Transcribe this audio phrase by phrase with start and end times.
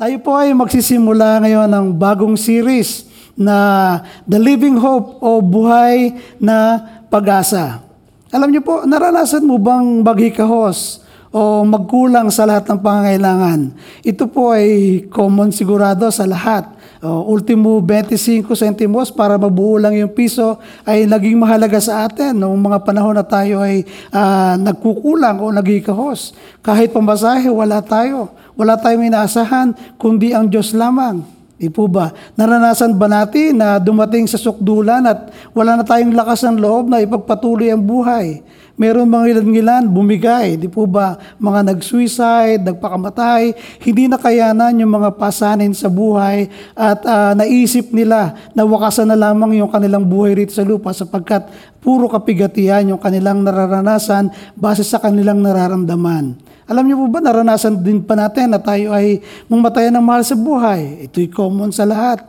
[0.00, 3.04] Tayo po ay magsisimula ngayon ng bagong series
[3.36, 6.80] na The Living Hope o Buhay na
[7.12, 7.84] Pag-asa.
[8.32, 13.76] Alam niyo po, naranasan mo bang maghikahos o magkulang sa lahat ng pangangailangan?
[14.00, 16.64] Ito po ay common sigurado sa lahat.
[17.04, 20.56] O, ultimo 25 centimos para mabuo lang yung piso
[20.88, 23.84] ay naging mahalaga sa atin noong mga panahon na tayo ay
[24.16, 26.32] ah, nagkukulang o naghikahos.
[26.64, 28.39] Kahit pamasahe, wala tayo.
[28.60, 31.24] Wala tayong inaasahan, kundi ang Diyos lamang.
[31.56, 32.12] Di po ba?
[32.36, 37.00] Naranasan ba natin na dumating sa sukdulan at wala na tayong lakas ng loob na
[37.00, 38.44] ipagpatuloy ang buhay?
[38.76, 41.16] Meron mga ilan-ilan bumigay, di po ba?
[41.40, 43.52] Mga nag-suicide, nagpakamatay,
[43.84, 49.16] hindi na kayanan yung mga pasanin sa buhay at ah, naisip nila na wakasan na
[49.16, 51.48] lamang yung kanilang buhay rito sa lupa sapagkat
[51.80, 56.49] puro kapigatian yung kanilang nararanasan base sa kanilang nararamdaman.
[56.70, 59.18] Alam niyo po ba, naranasan din pa natin na tayo ay
[59.50, 61.02] mamatayan ng mahal sa buhay.
[61.10, 62.22] Ito'y common sa lahat.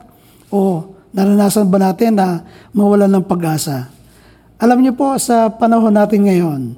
[0.50, 2.42] O naranasan ba natin na
[2.74, 3.94] mawalan ng pag-asa?
[4.58, 6.74] Alam niyo po, sa panahon natin ngayon,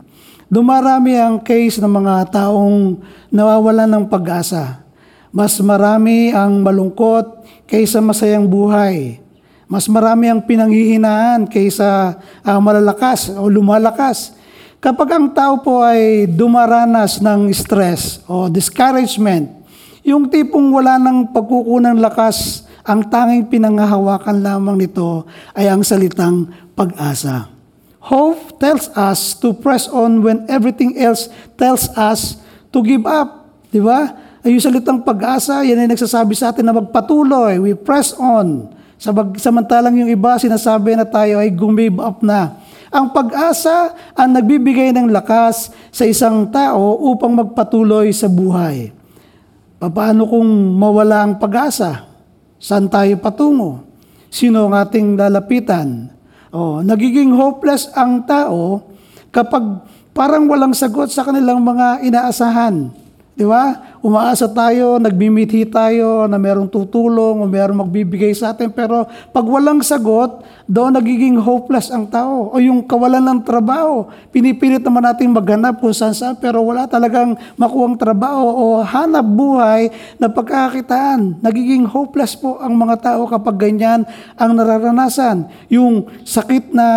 [0.52, 3.00] dumarami ang case ng mga taong
[3.32, 4.84] nawawalan ng pag-asa.
[5.32, 9.24] Mas marami ang malungkot kaysa masayang buhay.
[9.72, 14.36] Mas marami ang pinanghihinaan kaysa ah, malalakas o lumalakas.
[14.84, 19.48] Kapag ang tao po ay dumaranas ng stress o discouragement,
[20.04, 25.24] yung tipong wala ng pagkukunang lakas, ang tanging pinangahawakan lamang nito
[25.56, 27.48] ay ang salitang pag-asa.
[28.04, 33.56] Hope tells us to press on when everything else tells us to give up.
[33.72, 34.12] Di ba?
[34.44, 37.56] Ay yung salitang pag-asa, yan ay nagsasabi sa atin na magpatuloy.
[37.56, 38.76] We press on.
[39.00, 42.60] Sabag, samantalang yung iba, sinasabi na tayo ay give up na.
[42.94, 48.94] Ang pag-asa ang nagbibigay ng lakas sa isang tao upang magpatuloy sa buhay.
[49.82, 52.06] Paano kung mawala ang pag-asa?
[52.62, 53.82] Saan tayo patungo?
[54.30, 56.14] Sino ang ating lalapitan?
[56.54, 58.86] Oh, nagiging hopeless ang tao
[59.34, 59.82] kapag
[60.14, 62.94] parang walang sagot sa kanilang mga inaasahan.
[63.34, 63.98] Di ba?
[64.06, 68.70] Umaasa tayo, nagbimithi tayo na merong tutulong o merong magbibigay sa atin.
[68.70, 72.54] Pero pag walang sagot, doon nagiging hopeless ang tao.
[72.54, 74.06] O yung kawalan ng trabaho.
[74.30, 79.90] Pinipilit naman natin maghanap kung saan saan pero wala talagang makuwang trabaho o hanap buhay
[80.22, 81.42] na pagkakakitaan.
[81.42, 84.06] Nagiging hopeless po ang mga tao kapag ganyan
[84.38, 85.50] ang nararanasan.
[85.74, 86.88] Yung sakit na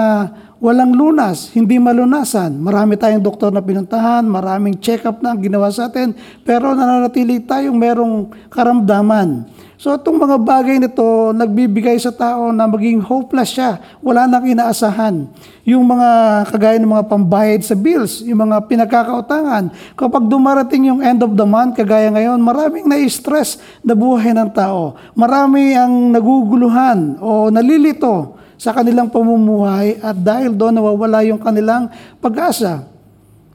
[0.56, 2.56] walang lunas, hindi malunasan.
[2.56, 6.16] Marami tayong doktor na pinuntahan, maraming check-up na ang ginawa sa atin,
[6.48, 9.44] pero nananatili tayong merong karamdaman.
[9.76, 13.76] So itong mga bagay nito, nagbibigay sa tao na maging hopeless siya.
[14.00, 15.28] Wala nang inaasahan.
[15.68, 16.08] Yung mga
[16.48, 19.68] kagaya ng mga pambayad sa bills, yung mga pinagkakautangan.
[19.92, 24.96] Kapag dumarating yung end of the month, kagaya ngayon, maraming na-stress na buhay ng tao.
[25.12, 31.88] Marami ang naguguluhan o nalilito sa kanilang pamumuhay at dahil doon nawawala yung kanilang
[32.20, 32.88] pag-asa.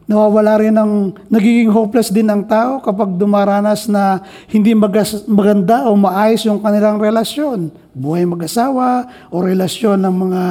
[0.09, 4.19] Nawawala rin ang nagiging hopeless din ng tao kapag dumaranas na
[4.51, 7.71] hindi magas, maganda o maayos yung kanilang relasyon.
[7.95, 10.43] Buhay mag-asawa o relasyon ng mga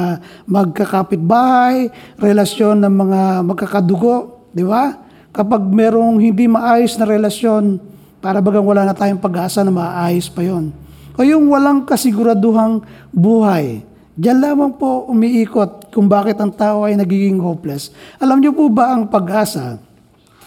[0.49, 4.97] magkakapitbahay, relasyon ng mga magkakadugo, di ba?
[5.29, 7.91] Kapag merong hindi maayos na relasyon,
[8.21, 10.69] para bagang wala na tayong pag-asa na maayos pa yon.
[11.17, 17.39] O yung walang kasiguraduhang buhay, Diyan lamang po umiikot kung bakit ang tao ay nagiging
[17.39, 17.95] hopeless.
[18.19, 19.79] Alam niyo po ba ang pag-asa?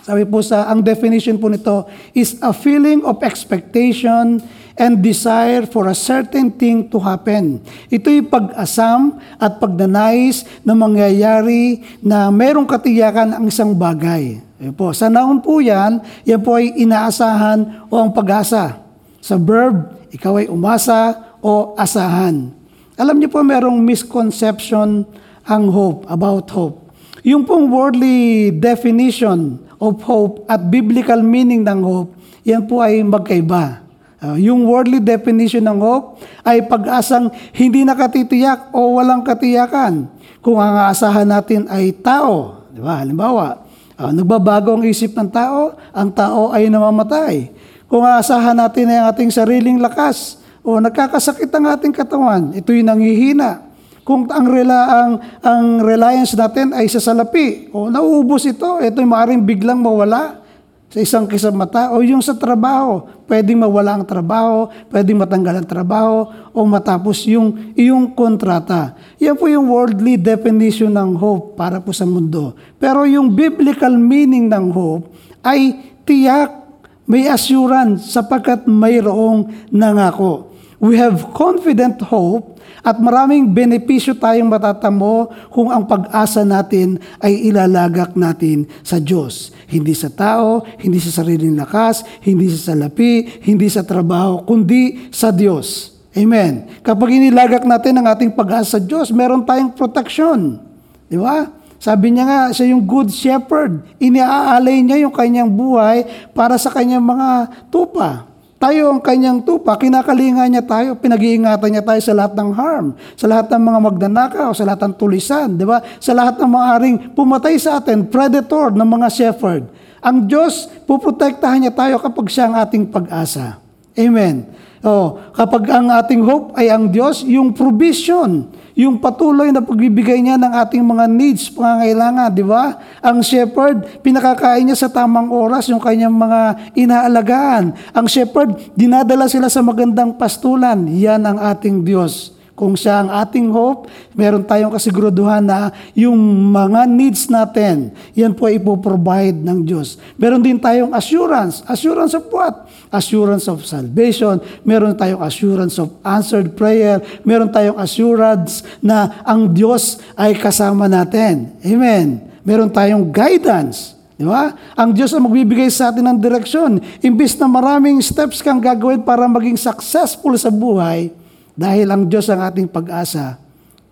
[0.04, 4.36] Sabi po sa, ang definition po nito is a feeling of expectation
[4.76, 7.64] and desire for a certain thing to happen.
[7.88, 14.44] Ito'y pag-asam at pagdanais na mangyayari na merong katiyakan ang isang bagay.
[14.60, 14.92] Ayun po.
[14.92, 18.84] Sa naon po yan, yan po ay inaasahan o ang pag-asa.
[19.24, 22.63] Sa verb, ikaw ay umasa o asahan.
[22.94, 25.02] Alam niyo po merong misconception
[25.42, 26.94] ang hope, about hope.
[27.26, 32.14] Yung pong worldly definition of hope at biblical meaning ng hope,
[32.46, 33.82] yan po ay magkaiba.
[34.22, 40.06] Uh, yung worldly definition ng hope ay pag-asang hindi nakatitiyak o walang katiyakan.
[40.38, 43.02] Kung ang aasahan natin ay tao, di ba?
[43.02, 43.58] Halimbawa,
[43.98, 47.50] uh, nagbabago ang isip ng tao, ang tao ay namamatay.
[47.90, 53.68] Kung aasahan natin ay ang ating sariling lakas, o nagkakasakit ang ating katawan, ito'y nanghihina.
[54.04, 59.44] Kung ang rela ang ang reliance natin ay sa salapi, o nauubos ito, ito'y maaaring
[59.44, 60.40] biglang mawala
[60.88, 66.32] sa isang kisamata o yung sa trabaho, pwedeng mawala ang trabaho, pwedeng matanggal ang trabaho
[66.54, 68.96] o matapos yung iyong kontrata.
[69.20, 72.56] Yan po yung worldly definition ng hope para po sa mundo.
[72.80, 75.12] Pero yung biblical meaning ng hope
[75.42, 76.64] ay tiyak
[77.04, 80.53] May assurance sapagkat mayroong nangako.
[80.84, 88.12] We have confident hope at maraming benepisyo tayong matatamo kung ang pag-asa natin ay ilalagak
[88.12, 89.48] natin sa Diyos.
[89.64, 95.32] Hindi sa tao, hindi sa sariling lakas, hindi sa salapi, hindi sa trabaho, kundi sa
[95.32, 95.96] Diyos.
[96.12, 96.68] Amen.
[96.84, 100.60] Kapag inilagak natin ang ating pag-asa sa Diyos, meron tayong protection.
[101.08, 101.48] Di ba?
[101.80, 103.80] Sabi niya nga, siya yung good shepherd.
[103.96, 106.04] Iniaalay niya yung kanyang buhay
[106.36, 107.28] para sa kanyang mga
[107.72, 108.33] tupa.
[108.64, 113.28] Tayo ang kanyang tupa, kinakalinga niya tayo, pinag-iingatan niya tayo sa lahat ng harm, sa
[113.28, 115.84] lahat ng mga magnanakaw, sa lahat ng tulisan, di ba?
[116.00, 119.68] Sa lahat ng mga aring pumatay sa atin, predator ng mga shepherd.
[120.00, 123.60] Ang Diyos, puprotektahan niya tayo kapag siya ang ating pag-asa.
[124.00, 124.48] Amen.
[124.84, 130.36] Oh, kapag ang ating hope ay ang Diyos, yung provision, yung patuloy na pagbibigay niya
[130.36, 132.76] ng ating mga needs, pangangailangan, di ba?
[133.00, 136.40] Ang shepherd, pinakakain niya sa tamang oras yung kanyang mga
[136.76, 137.72] inaalagaan.
[137.96, 140.84] Ang shepherd, dinadala sila sa magandang pastulan.
[140.92, 142.33] Yan ang ating Diyos.
[142.54, 146.14] Kung siya ang ating hope, meron tayong kasiguraduhan na yung
[146.54, 149.98] mga needs natin, yan po ay ipoprovide ng Diyos.
[150.14, 151.66] Meron din tayong assurance.
[151.66, 152.70] Assurance of what?
[152.94, 154.38] Assurance of salvation.
[154.62, 157.02] Meron tayong assurance of answered prayer.
[157.26, 161.58] Meron tayong assurance na ang Diyos ay kasama natin.
[161.58, 162.22] Amen.
[162.46, 163.98] Meron tayong guidance.
[164.14, 164.54] Di ba?
[164.78, 166.78] Ang Diyos ang magbibigay sa atin ng direksyon.
[167.02, 171.10] Imbis na maraming steps kang gagawin para maging successful sa buhay,
[171.54, 173.38] dahil ang Diyos ang ating pag-asa,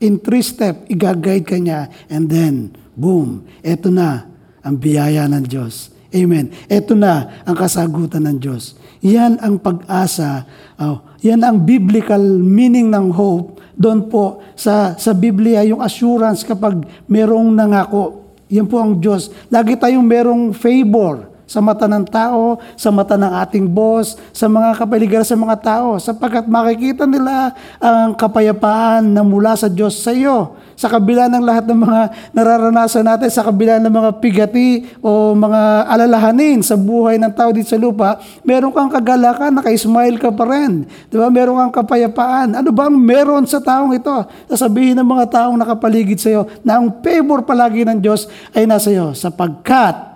[0.03, 4.27] in three step, igagayad ka niya, and then, boom, eto na
[4.63, 5.95] ang biyaya ng Diyos.
[6.13, 6.53] Amen.
[6.69, 8.77] Eto na ang kasagutan ng Diyos.
[9.01, 10.45] Yan ang pag-asa.
[10.77, 13.65] Oh, yan ang biblical meaning ng hope.
[13.73, 18.29] Doon po sa, sa Biblia, yung assurance kapag merong nangako.
[18.53, 19.33] Yan po ang Diyos.
[19.49, 24.73] Lagi tayong merong favor sa mata ng tao, sa mata ng ating boss, sa mga
[24.81, 30.57] kapaligiran sa mga tao, sapagkat makikita nila ang kapayapaan na mula sa Diyos sa iyo.
[30.73, 32.01] Sa kabila ng lahat ng mga
[32.33, 37.69] nararanasan natin, sa kabila ng mga pigati o mga alalahanin sa buhay ng tao dito
[37.69, 40.89] sa lupa, meron kang kagalakan, naka-smile ka pa rin.
[41.13, 41.29] Di ba?
[41.29, 42.57] Meron kang kapayapaan.
[42.57, 44.25] Ano ba ang meron sa taong ito?
[44.49, 48.25] Sasabihin ng mga taong nakapaligid sa iyo na ang favor palagi ng Diyos
[48.57, 50.12] ay nasa iyo sapagkat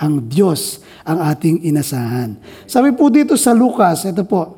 [0.00, 2.40] ang Diyos ang ating inasahan.
[2.64, 4.56] Sabi po dito sa Lucas, ito po,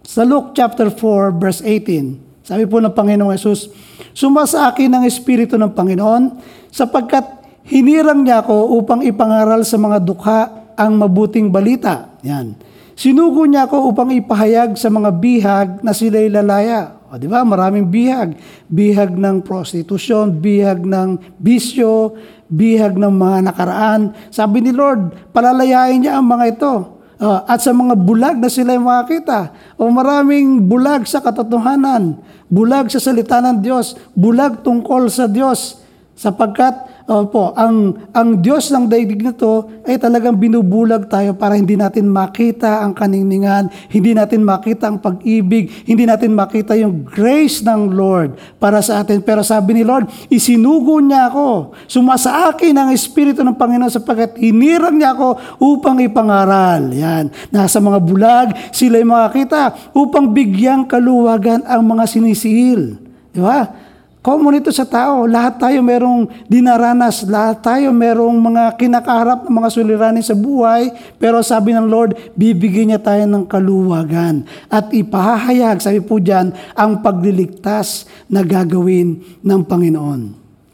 [0.00, 3.68] sa Luke chapter 4 verse 18, sabi po ng Panginoong Yesus,
[4.16, 6.40] Suma sa akin ang Espiritu ng Panginoon,
[6.72, 7.28] sapagkat
[7.68, 10.40] hinirang niya ako upang ipangaral sa mga dukha
[10.72, 12.16] ang mabuting balita.
[12.24, 12.56] Yan.
[12.98, 16.97] Sinugo niya ako upang ipahayag sa mga bihag na sila'y lalaya.
[17.08, 17.40] O, di ba?
[17.40, 18.36] Maraming bihag.
[18.68, 22.12] Bihag ng prostitusyon, bihag ng bisyo,
[22.52, 24.12] bihag ng mga nakaraan.
[24.28, 26.74] Sabi ni Lord, palalayain niya ang mga ito.
[27.18, 29.56] Uh, at sa mga bulag na sila makakita.
[29.80, 35.82] O maraming bulag sa katotohanan, bulag sa salita ng Diyos, bulag tungkol sa Diyos.
[36.12, 41.72] Sapagkat Opo, ang, ang Diyos ng daigdig na to ay talagang binubulag tayo para hindi
[41.72, 47.96] natin makita ang kaningningan, hindi natin makita ang pag-ibig, hindi natin makita yung grace ng
[47.96, 49.24] Lord para sa atin.
[49.24, 55.00] Pero sabi ni Lord, isinugo niya ako, sumasa akin ang Espiritu ng Panginoon sapagkat hinirang
[55.00, 56.92] niya ako upang ipangaral.
[56.92, 57.32] Yan.
[57.48, 63.00] Nasa mga bulag, sila'y makakita upang bigyang kaluwagan ang mga sinisiil.
[63.32, 63.87] Di ba?
[64.28, 65.24] Common ito sa tao.
[65.24, 67.24] Lahat tayo merong dinaranas.
[67.24, 70.92] Lahat tayo merong mga kinakaharap ng mga suliranin sa buhay.
[71.16, 74.44] Pero sabi ng Lord, bibigyan niya tayo ng kaluwagan.
[74.68, 80.20] At ipahahayag, sabi po dyan, ang pagliligtas na gagawin ng Panginoon.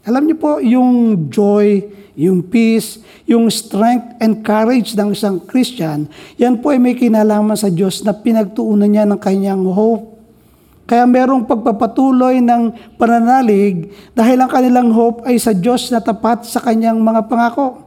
[0.03, 1.79] Alam niyo po, yung joy,
[2.19, 7.71] yung peace, yung strength and courage ng isang Christian, yan po ay may kinalaman sa
[7.71, 10.14] Diyos na pinagtuunan niya ng kanyang hope
[10.85, 16.61] kaya merong pagpapatuloy ng pananalig dahil ang kanilang hope ay sa Diyos na tapat sa
[16.61, 17.81] kanyang mga pangako.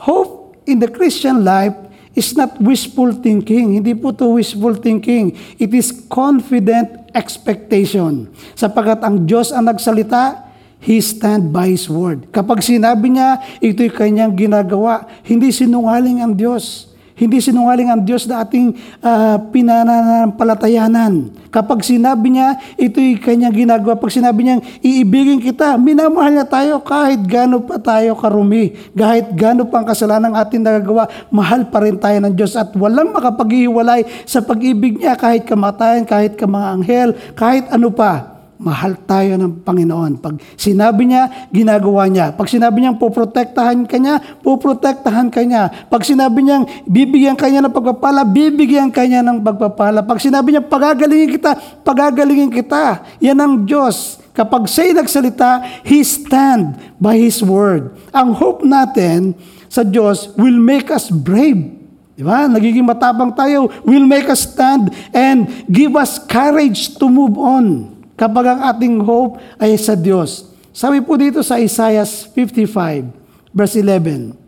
[0.00, 1.76] Hope in the Christian life
[2.16, 3.76] is not wishful thinking.
[3.76, 5.36] Hindi po to wishful thinking.
[5.60, 8.32] It is confident expectation.
[8.56, 10.48] Sapagat ang Diyos ang nagsalita,
[10.80, 12.32] He stand by His word.
[12.32, 16.85] Kapag sinabi niya, ito'y kanyang ginagawa, hindi sinungaling ang Diyos.
[17.16, 21.32] Hindi sinungaling ang Diyos na ating uh, pinananampalatayanan.
[21.48, 23.96] Kapag sinabi niya, ito'y kanyang ginagawa.
[23.96, 28.76] Pag sinabi niya, iibigin kita, minamahal niya tayo kahit gano'n pa tayo karumi.
[28.92, 32.52] Kahit gano'n pa ang kasalanan ating nagagawa, mahal pa rin tayo ng Diyos.
[32.52, 38.35] At walang makapaghiwalay sa pag-ibig niya kahit kamatayan, kahit ka mga anghel, kahit ano pa.
[38.56, 40.16] Mahal tayo ng Panginoon.
[40.20, 42.32] Pag sinabi niya, ginagawa niya.
[42.32, 45.68] Pag sinabi niyang poprotektahan ka niya, poprotektahan ka niya.
[45.92, 50.00] Pag sinabi niyang bibigyan ka niya ng pagpapala, bibigyan ka niya ng pagpapala.
[50.00, 51.52] Pag sinabi niya pagagalingin kita,
[51.84, 53.04] pagagalingin kita.
[53.20, 54.20] Yan ang Diyos.
[54.32, 57.96] Kapag siya'y nagsalita, He stand by His word.
[58.12, 59.36] Ang hope natin
[59.68, 61.76] sa Diyos will make us brave.
[62.16, 62.48] Di ba?
[62.48, 63.68] Nagiging matapang tayo.
[63.84, 69.38] Will make us stand and give us courage to move on kapag ang ating hope
[69.60, 70.50] ay sa Diyos.
[70.72, 73.08] Sabi po dito sa Isaiah 55,
[73.52, 74.46] verse 11,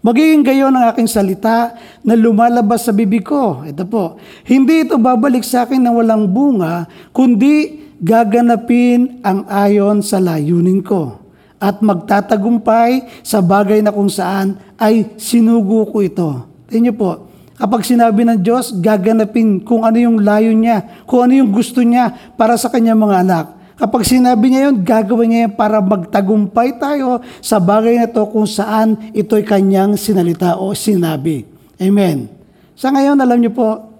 [0.00, 3.60] Magiging gayon ang aking salita na lumalabas sa bibig ko.
[3.64, 4.16] Ito po,
[4.48, 11.26] hindi ito babalik sa akin na walang bunga, kundi gaganapin ang ayon sa layunin ko
[11.56, 16.30] at magtatagumpay sa bagay na kung saan ay sinugo ko ito.
[16.68, 21.50] Tingnan po, kapag sinabi ng Diyos, gaganapin kung ano yung layo niya, kung ano yung
[21.50, 23.46] gusto niya para sa kanyang mga anak.
[23.76, 28.48] Kapag sinabi niya yun, gagawin niya yun para magtagumpay tayo sa bagay na to kung
[28.48, 31.44] saan ito'y kanyang sinalita o sinabi.
[31.76, 32.32] Amen.
[32.72, 33.92] Sa ngayon, alam niyo po,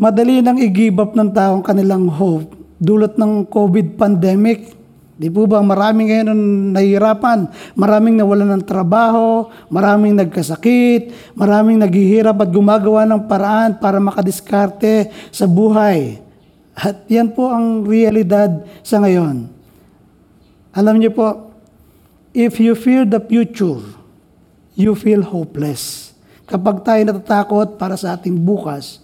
[0.00, 4.77] madali nang i-give up ng taong kanilang hope dulot ng COVID pandemic.
[5.18, 6.30] Di po ba maraming ngayon
[6.78, 15.10] nahihirapan, maraming nawalan ng trabaho, maraming nagkasakit, maraming naghihirap at gumagawa ng paraan para makadiskarte
[15.34, 16.22] sa buhay.
[16.78, 19.50] At yan po ang realidad sa ngayon.
[20.70, 21.50] Alam niyo po,
[22.30, 23.82] if you fear the future,
[24.78, 26.14] you feel hopeless.
[26.46, 29.02] Kapag tayo natatakot para sa ating bukas,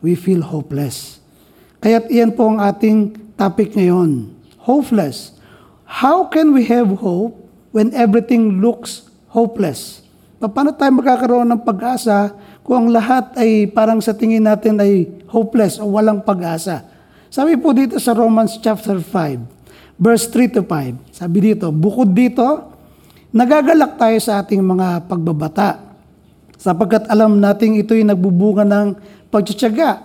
[0.00, 1.20] we feel hopeless.
[1.84, 4.35] Kaya't iyan po ang ating topic ngayon.
[4.66, 5.38] Hopeless.
[5.86, 7.38] How can we have hope
[7.70, 10.02] when everything looks hopeless?
[10.42, 12.34] Paano tayo magkakaroon ng pag-asa
[12.66, 16.82] kung ang lahat ay parang sa tingin natin ay hopeless o walang pag-asa?
[17.30, 21.14] Sabi po dito sa Romans chapter 5, verse 3 to 5.
[21.14, 22.74] Sabi dito, bukod dito,
[23.30, 25.78] nagagalak tayo sa ating mga pagbabata
[26.58, 28.98] sapagkat alam nating ito'y nagbubunga ng
[29.30, 30.02] pagtsatsaga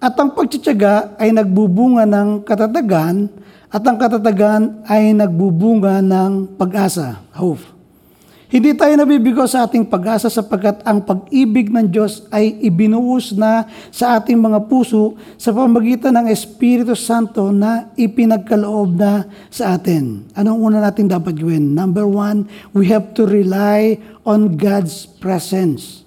[0.00, 3.30] at ang pagtsatsaga ay nagbubunga ng katatagan
[3.70, 7.80] at ang katatagan ay nagbubunga ng pag-asa, hope.
[8.50, 14.18] Hindi tayo nabibigo sa ating pag-asa sapagkat ang pag-ibig ng Diyos ay ibinuhos na sa
[14.18, 20.26] ating mga puso sa pamagitan ng Espiritu Santo na ipinagkaloob na sa atin.
[20.34, 21.78] Anong una natin dapat gawin?
[21.78, 25.99] Number one, we have to rely on God's presence.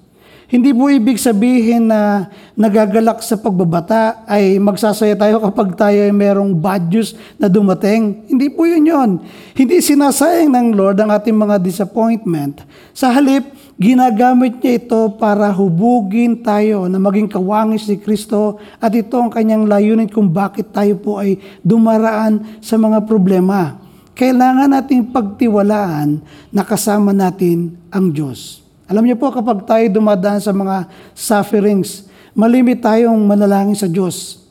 [0.53, 6.53] Hindi po ibig sabihin na nagagalak sa pagbabata ay magsasaya tayo kapag tayo ay merong
[6.53, 8.21] bad news na dumating.
[8.29, 9.09] Hindi po yun yun.
[9.57, 12.61] Hindi sinasayang ng Lord ang ating mga disappointment.
[12.93, 13.49] Sa halip,
[13.81, 19.65] ginagamit niya ito para hubugin tayo na maging kawangis ni Kristo at ito ang kanyang
[19.65, 23.81] layunin kung bakit tayo po ay dumaraan sa mga problema.
[24.13, 26.21] Kailangan nating pagtiwalaan
[26.53, 28.62] na kasama natin ang Diyos.
[28.87, 34.43] Alam niyo po, kapag tayo dumadaan sa mga sufferings, malimit tayong manalangin sa Diyos.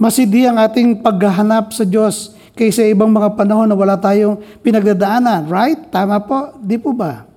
[0.00, 5.46] Masidi ang ating paghahanap sa Diyos kaysa ibang mga panahon na wala tayong pinagdadaanan.
[5.46, 5.78] Right?
[5.92, 6.56] Tama po?
[6.58, 7.28] Di po ba?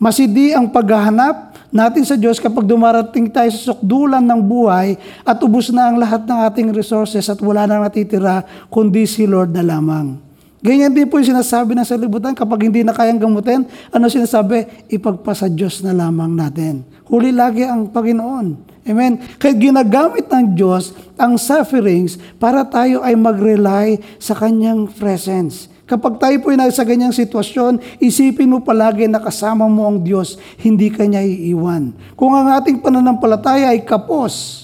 [0.00, 5.70] Masidi ang paghahanap natin sa Diyos kapag dumarating tayo sa sukdulan ng buhay at ubos
[5.70, 10.29] na ang lahat ng ating resources at wala na natitira kundi si Lord na lamang.
[10.60, 13.64] Ganyan din po yung sinasabi ng salibutan kapag hindi na kayang gamutin.
[13.88, 14.88] Ano sinasabi?
[14.92, 16.84] Ipagpasa Diyos na lamang natin.
[17.08, 18.68] Huli lagi ang Panginoon.
[18.84, 19.24] Amen?
[19.40, 25.68] Kaya ginagamit ng Diyos ang sufferings para tayo ay mag-rely sa Kanyang presence.
[25.88, 30.36] Kapag tayo po ay nasa ganyang sitwasyon, isipin mo palagi na kasama mo ang Diyos,
[30.60, 31.96] hindi Kanya iiwan.
[32.14, 34.59] Kung ang ating pananampalataya ay kapos,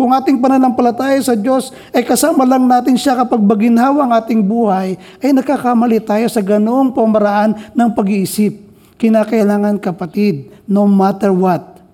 [0.00, 4.96] kung ating pananampalataya sa Diyos ay kasama lang natin siya kapag baginhawa ang ating buhay,
[5.20, 8.64] ay nakakamali tayo sa ganoong pamaraan ng pag-iisip.
[8.96, 11.84] Kinakailangan kapatid, no matter what.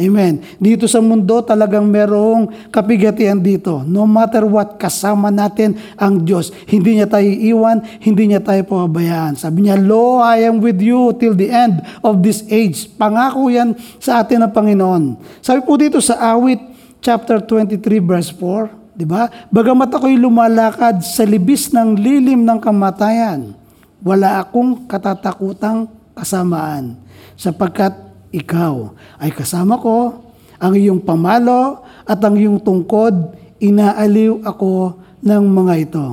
[0.00, 0.40] Amen.
[0.56, 3.84] Dito sa mundo talagang merong kapigatian dito.
[3.84, 6.48] No matter what, kasama natin ang Diyos.
[6.64, 9.36] Hindi niya tayo iiwan, hindi niya tayo pababayaan.
[9.36, 12.88] Sabi niya, Lo, I am with you till the end of this age.
[12.96, 15.20] Pangako yan sa atin ng Panginoon.
[15.44, 16.69] Sabi po dito sa awit
[17.00, 19.26] chapter 23 verse 4, di ba?
[19.48, 23.56] Bagamat ako'y lumalakad sa libis ng lilim ng kamatayan,
[24.04, 26.96] wala akong katatakutang kasamaan
[27.36, 27.96] sapagkat
[28.30, 30.28] ikaw ay kasama ko,
[30.60, 36.06] ang iyong pamalo at ang iyong tungkod, inaaliw ako ng mga ito.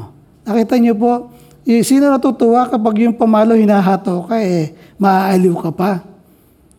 [0.48, 1.36] Nakita niyo po,
[1.68, 5.92] eh, sino natutuwa kapag yung pamalo hinahato ka, eh, maaaliw ka pa.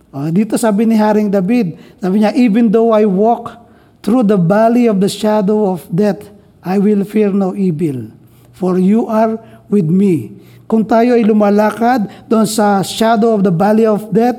[0.09, 3.68] O, dito sabi ni Haring David, sabi niya, even though I walk
[4.01, 6.31] through the valley of the shadow of death,
[6.63, 8.11] I will fear no evil,
[8.55, 9.39] for you are
[9.71, 10.39] with me.
[10.69, 14.37] Kung tayo ay lumalakad doon sa shadow of the valley of death,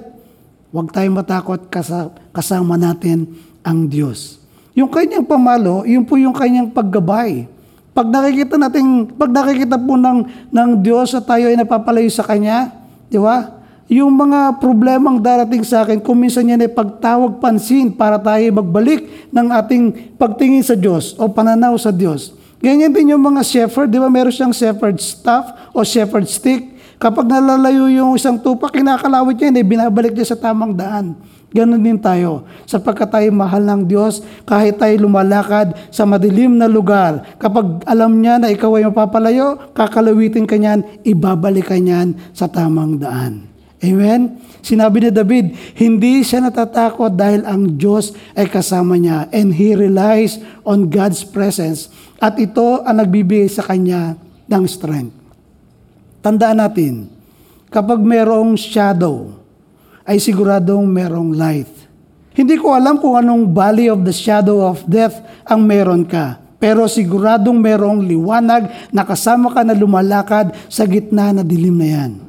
[0.69, 3.33] huwag tayong matakot kasa- kasama natin
[3.65, 4.37] ang Diyos.
[4.77, 7.49] Yung kanyang pamalo, yun po yung kanyang paggabay.
[7.91, 10.19] Pag nakikita natin, pag nakikita po ng,
[10.53, 12.71] ng Diyos at tayo ay napapalayo sa Kanya,
[13.11, 13.58] di ba?
[13.89, 19.33] Yung mga problemang darating sa akin, kung minsan yan ay pagtawag pansin para tayo magbalik
[19.33, 22.37] ng ating pagtingin sa Diyos o pananaw sa Diyos.
[22.61, 24.05] Ganyan din yung mga shepherd, di ba?
[24.05, 26.69] Meron siyang shepherd staff o shepherd stick.
[27.01, 31.17] Kapag nalalayo yung isang tupa, kinakalawit niya, hindi, binabalik niya sa tamang daan.
[31.49, 32.45] Ganon din tayo.
[32.69, 38.37] Sapagkat tayo mahal ng Diyos, kahit tayo lumalakad sa madilim na lugar, kapag alam niya
[38.37, 43.48] na ikaw ay mapapalayo, kakalawitin ka niyan, ibabalik ka niyan sa tamang daan.
[43.79, 44.43] Amen?
[44.59, 45.45] Sinabi ni David,
[45.79, 50.35] hindi siya natatakot dahil ang Diyos ay kasama niya and he relies
[50.67, 51.87] on God's presence
[52.19, 54.19] at ito ang nagbibigay sa kanya
[54.51, 55.15] ng strength.
[56.19, 57.07] Tandaan natin,
[57.71, 59.31] kapag merong shadow,
[60.03, 61.71] ay siguradong merong light.
[62.35, 66.41] Hindi ko alam kung anong valley of the shadow of death ang meron ka.
[66.59, 72.28] Pero siguradong merong liwanag na kasama ka na lumalakad sa gitna na dilim na yan.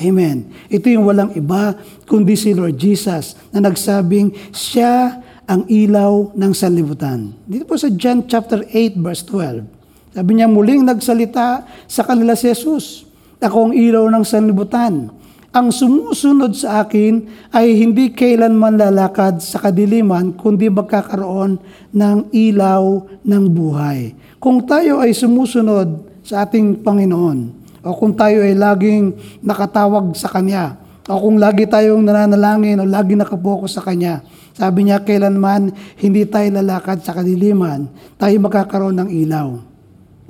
[0.00, 0.48] Amen.
[0.72, 1.76] Ito yung walang iba
[2.08, 7.36] kundi si Lord Jesus na nagsabing siya ang ilaw ng sanlibutan.
[7.44, 10.16] Dito po sa John chapter 8 verse 12.
[10.16, 13.04] Sabi niya muling nagsalita sa kanila si Jesus.
[13.42, 15.10] Ako ang ilaw ng sanlibutan.
[15.52, 21.60] Ang sumusunod sa akin ay hindi kailanman lalakad sa kadiliman, kundi magkakaroon
[21.92, 24.16] ng ilaw ng buhay.
[24.40, 29.12] Kung tayo ay sumusunod sa ating Panginoon, o kung tayo ay laging
[29.42, 30.78] nakatawag sa Kanya,
[31.10, 34.22] o kung lagi tayong nananalangin o lagi nakapokus sa Kanya,
[34.54, 39.58] sabi niya, kailanman hindi tayo lalakad sa kadiliman, tayo magkakaroon ng ilaw.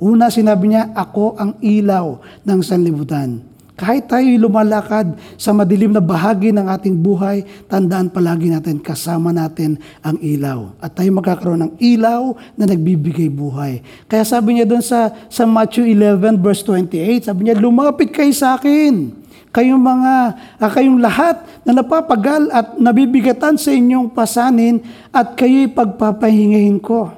[0.01, 3.52] Una, sinabi niya, ako ang ilaw ng sanlibutan.
[3.73, 9.81] Kahit tayo lumalakad sa madilim na bahagi ng ating buhay, tandaan palagi natin, kasama natin
[10.05, 10.77] ang ilaw.
[10.77, 13.81] At tayo magkakaroon ng ilaw na nagbibigay buhay.
[14.05, 18.61] Kaya sabi niya doon sa, sa Matthew 11 verse 28, sabi niya, lumapit kayo sa
[18.61, 19.09] akin.
[19.49, 20.13] Kayong mga,
[20.61, 27.09] ah, kayong lahat na napapagal at nabibigatan sa inyong pasanin at kayo'y pagpapahingahin ko.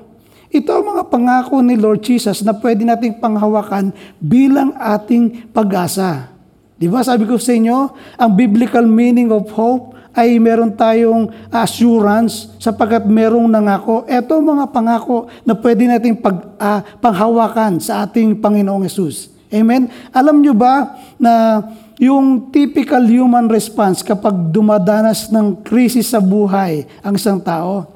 [0.55, 3.91] Ito ang mga pangako ni Lord Jesus na pwede nating panghawakan
[4.23, 6.34] bilang ating pag-asa.
[6.75, 7.77] Di ba sabi ko sa inyo,
[8.19, 14.03] ang biblical meaning of hope ay meron tayong assurance sapagkat merong nangako.
[14.07, 19.31] Ito mga pangako na pwede nating pag, ah, panghawakan sa ating Panginoong Yesus.
[19.51, 19.87] Amen?
[20.11, 21.63] Alam nyo ba na
[21.95, 27.87] yung typical human response kapag dumadanas ng krisis sa buhay ang isang tao,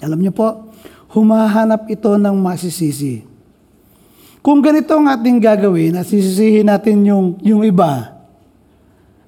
[0.00, 0.48] alam nyo po,
[1.12, 3.27] humahanap ito ng masisisi.
[4.48, 8.16] Kung ganito ang ating gagawin at sisisihin natin yung, yung iba,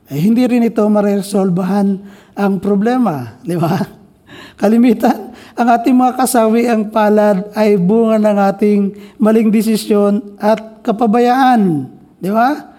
[0.08, 2.00] eh, hindi rin ito maresolbahan
[2.32, 3.28] ang problema.
[3.44, 3.84] Di ba?
[4.56, 8.80] Kalimitan, ang ating mga kasawi ang palad ay bunga ng ating
[9.20, 11.92] maling desisyon at kapabayaan.
[12.16, 12.72] Di ba?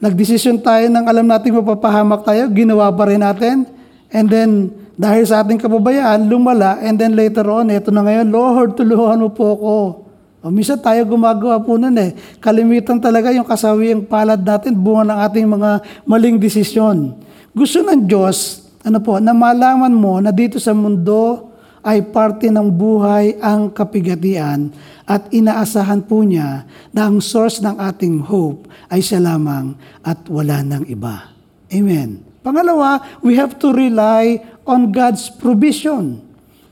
[0.00, 3.68] Nagdesisyon tayo ng alam nating mapapahamak tayo, ginawa pa rin natin.
[4.08, 6.80] And then, dahil sa ating kapabayaan, lumala.
[6.80, 10.07] And then later on, ito na ngayon, Lord, tulungan mo po ako.
[10.38, 12.14] O minsan tayo gumagawa po nun eh.
[12.38, 15.70] Kalimitan talaga yung kasawiang palad natin, bunga ng ating mga
[16.06, 17.18] maling desisyon.
[17.50, 21.50] Gusto ng Diyos, ano po, na malaman mo na dito sa mundo
[21.82, 24.70] ay parte ng buhay ang kapigatian
[25.08, 29.74] at inaasahan po niya na ang source ng ating hope ay siya lamang
[30.06, 31.34] at wala ng iba.
[31.72, 32.22] Amen.
[32.44, 36.27] Pangalawa, we have to rely on God's provision.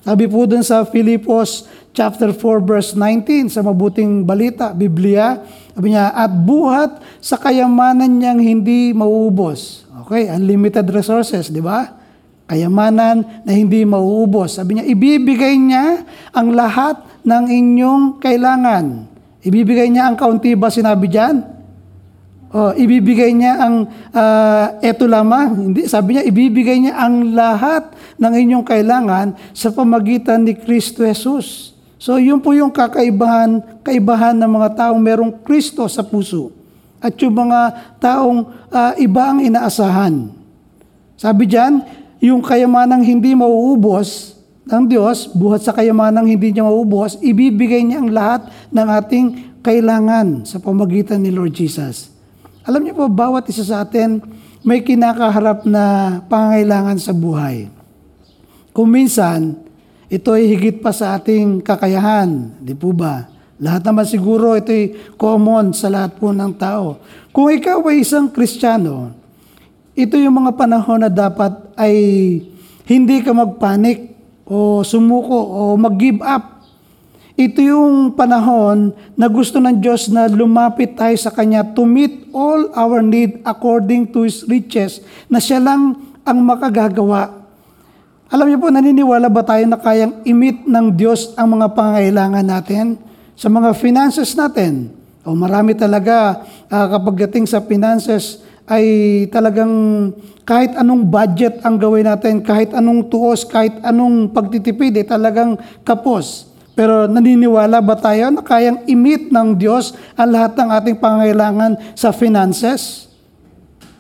[0.07, 5.42] Sabi po dun sa Filipos chapter 4 verse 19 sa mabuting balita, Biblia,
[5.75, 9.83] sabi niya, at buhat sa kayamanan niyang hindi mauubos.
[10.07, 11.99] Okay, unlimited resources, di ba?
[12.47, 14.62] Kayamanan na hindi mauubos.
[14.62, 19.11] Sabi niya, ibibigay niya ang lahat ng inyong kailangan.
[19.42, 21.56] Ibibigay niya ang kaunti ba sinabi diyan?
[22.54, 25.74] Oh, ibibigay niya ang uh, eto lamang.
[25.74, 31.74] Hindi, sabi niya, ibibigay niya ang lahat ng inyong kailangan sa pamagitan ni Kristo Jesus.
[31.98, 36.54] So, yun po yung kakaibahan, kaibahan ng mga taong merong Kristo sa puso.
[37.02, 37.61] At yung mga
[37.98, 40.30] taong uh, iba ang inaasahan.
[41.18, 41.82] Sabi diyan,
[42.22, 48.11] yung kayamanang hindi mauubos ng Diyos, buhat sa kayamanang hindi niya mauubos, ibibigay niya ang
[48.14, 49.26] lahat ng ating
[49.66, 52.15] kailangan sa pamagitan ni Lord Jesus.
[52.66, 54.18] Alam niyo po, bawat isa sa atin
[54.66, 57.70] may kinakaharap na pangangailangan sa buhay.
[58.74, 59.55] Kung minsan,
[60.11, 62.50] ito ay higit pa sa ating kakayahan.
[62.59, 63.31] Di po ba?
[63.62, 66.98] Lahat naman siguro ito ay common sa lahat po ng tao.
[67.31, 69.14] Kung ikaw ay isang Kristiyano,
[69.94, 71.94] ito yung mga panahon na dapat ay
[72.83, 74.11] hindi ka magpanik
[74.42, 76.56] o sumuko o mag-give up.
[77.37, 82.72] Ito yung panahon na gusto ng Diyos na lumapit tayo sa Kanya to meet all
[82.72, 87.44] our need according to His riches, na siya lang ang makagagawa.
[88.33, 92.96] Alam niyo po, naniniwala ba tayo na kayang imit ng Diyos ang mga pangangailangan natin
[93.37, 94.96] sa mga finances natin?
[95.20, 96.40] O marami talaga
[96.72, 100.09] ah, kapag dating sa finances ay talagang
[100.49, 106.56] kahit anong budget ang gawin natin, kahit anong tuos, kahit anong pagtitipid, eh, talagang kapos.
[106.76, 112.12] Pero naniniwala ba tayo na kayang imit ng Diyos ang lahat ng ating pangangailangan sa
[112.12, 113.08] finances?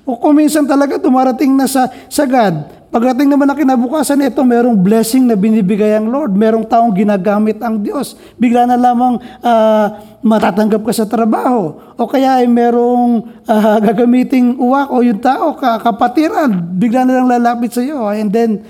[0.04, 5.24] O kung minsan talaga dumarating na sa sagad, pagdating naman na kinabukasan, ito merong blessing
[5.24, 6.36] na binibigay ang Lord.
[6.36, 8.12] Merong taong ginagamit ang Diyos.
[8.36, 11.80] Bigla na lamang ah, matatanggap ka sa trabaho.
[11.96, 17.40] O kaya ay merong ah, gagamiting uwak o yung tao, ka, kapatiran, bigla na lang
[17.40, 18.04] lalapit sa iyo.
[18.12, 18.68] And then,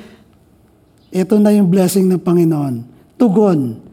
[1.11, 2.75] ito na yung blessing ng Panginoon.
[3.19, 3.86] Tugon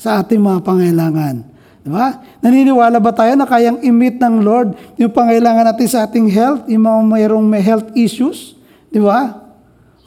[0.00, 1.44] sa ating mga pangailangan.
[1.84, 2.24] Di ba?
[2.40, 6.88] Naniniwala ba tayo na kayang imit ng Lord yung pangailangan natin sa ating health, yung
[6.88, 8.56] mga mayroong may health issues?
[8.88, 9.44] Di ba?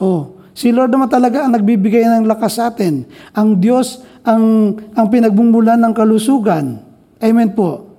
[0.02, 3.06] Oh, si Lord naman talaga ang nagbibigay ng lakas sa atin.
[3.38, 6.82] Ang Diyos ang, ang pinagbumulan ng kalusugan.
[7.22, 7.94] Amen po.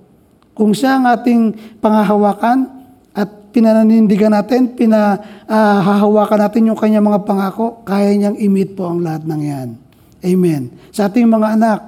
[0.52, 2.76] Kung siya ang ating pangahawakan
[3.16, 9.24] at pinananindigan natin, pinahahawakan natin yung kanyang mga pangako, kaya niyang imit po ang lahat
[9.24, 9.85] ng yan.
[10.24, 10.72] Amen.
[10.94, 11.80] Sa ating mga anak,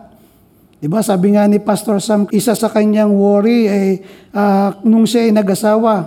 [0.79, 1.03] Di ba?
[1.03, 3.87] Sabi nga ni Pastor Sam, isa sa kanyang worry ay
[4.31, 6.07] ah, nung siya ay nag-asawa.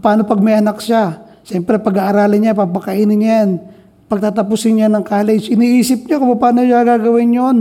[0.00, 1.20] Paano pag may anak siya?
[1.44, 3.50] Siyempre, pag-aaralin niya, papakainin niya yan.
[4.08, 7.58] Pagtatapusin niya ng college, iniisip niya kung paano niya gagawin yon.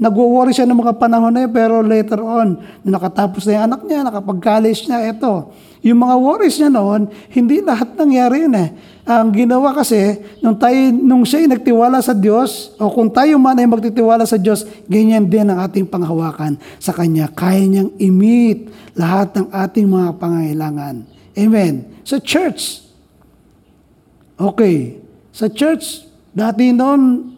[0.00, 3.80] Nagwo-worry siya ng mga panahon na yun, pero later on, nung nakatapos na yung anak
[3.84, 5.52] niya, nakapag-college niya, eto.
[5.84, 8.72] Yung mga worries niya noon, hindi lahat nangyari yun eh.
[9.04, 13.52] Ang ginawa kasi, nung, tayo, nung siya ay nagtiwala sa Diyos, o kung tayo man
[13.60, 17.28] ay magtitiwala sa Diyos, ganyan din ang ating panghawakan sa Kanya.
[17.28, 21.04] Kaya niyang imit lahat ng ating mga pangailangan.
[21.36, 21.84] Amen.
[22.00, 22.80] Sa church,
[24.40, 24.96] okay,
[25.36, 27.36] sa church, dati noon,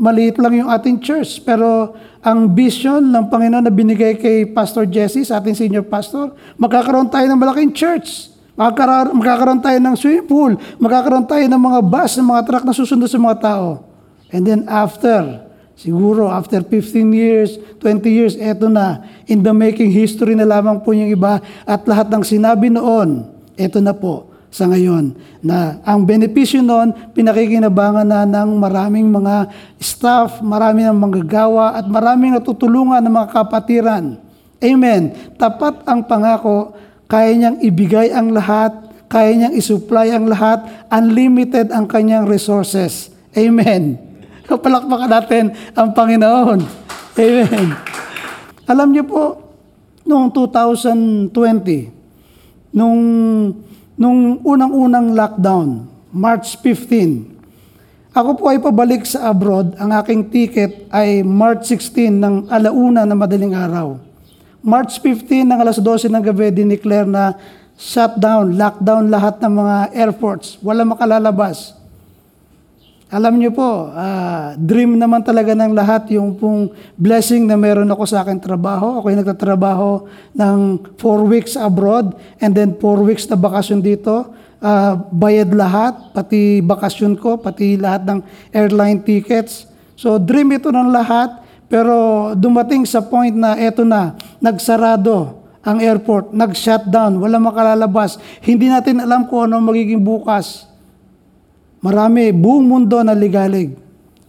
[0.00, 1.92] maliit lang yung ating church, pero
[2.24, 7.28] ang vision ng Panginoon na binigay kay Pastor Jesse, sa ating senior pastor, magkakaroon tayo
[7.28, 8.31] ng malaking church.
[8.52, 10.52] Magkakaroon, magkakaroon tayo ng swimming pool.
[10.76, 13.68] Magkakaroon tayo ng mga bus, ng mga truck na susunod sa mga tao.
[14.28, 20.36] And then after, siguro after 15 years, 20 years, eto na, in the making history
[20.36, 23.24] na lamang po yung iba at lahat ng sinabi noon,
[23.56, 29.48] eto na po sa ngayon na ang benepisyo noon pinakikinabangan na ng maraming mga
[29.80, 34.20] staff, maraming ng manggagawa at maraming natutulungan ng mga kapatiran.
[34.60, 35.34] Amen.
[35.40, 36.76] Tapat ang pangako,
[37.12, 38.72] kaya niyang ibigay ang lahat,
[39.12, 43.12] kaya niyang isupply ang lahat, unlimited ang kanyang resources.
[43.36, 44.00] Amen.
[44.48, 46.64] Palakpakan natin ang Panginoon.
[47.20, 47.68] Amen.
[48.64, 49.44] Alam niyo po,
[50.08, 53.00] noong 2020, nung
[54.00, 55.84] nung unang-unang lockdown,
[56.16, 59.76] March 15, ako po ay pabalik sa abroad.
[59.76, 64.11] Ang aking ticket ay March 16 ng alauna na madaling araw.
[64.62, 67.34] March 15 ng alas 12 ng gabi, dineclare na
[67.74, 70.54] shutdown, lockdown lahat ng mga airports.
[70.62, 71.74] Wala makalalabas.
[73.12, 78.08] Alam niyo po, ah, dream naman talaga ng lahat yung pong blessing na meron ako
[78.08, 79.02] sa akin trabaho.
[79.02, 80.58] Ako ay nagtatrabaho ng
[80.96, 84.32] four weeks abroad and then four weeks na bakasyon dito.
[84.62, 88.18] Ah, bayad lahat, pati bakasyon ko, pati lahat ng
[88.54, 89.68] airline tickets.
[89.98, 96.34] So dream ito ng lahat, pero dumating sa point na eto na, nagsarado ang airport,
[96.34, 98.18] nag-shutdown, wala makalalabas.
[98.42, 100.66] Hindi natin alam kung ano magiging bukas.
[101.78, 103.78] Marami, buong mundo na ligalig.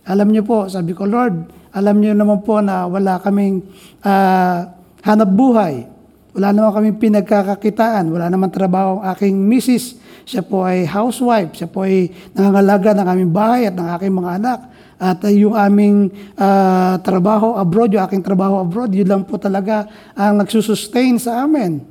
[0.05, 3.65] Alam niyo po, sabi ko, Lord, alam niyo naman po na wala kaming
[4.05, 5.89] ah, hanap buhay.
[6.37, 8.13] Wala naman kaming pinagkakakitaan.
[8.13, 9.97] Wala naman trabaho ang aking misis.
[10.25, 11.57] Siya po ay housewife.
[11.57, 14.59] Siya po ay nangangalaga ng aming bahay at ng aking mga anak.
[15.03, 16.07] At ah, yung aming
[16.39, 19.83] ah, trabaho abroad, yung aking trabaho abroad, yun lang po talaga
[20.15, 21.83] ang nagsusustain sa amin.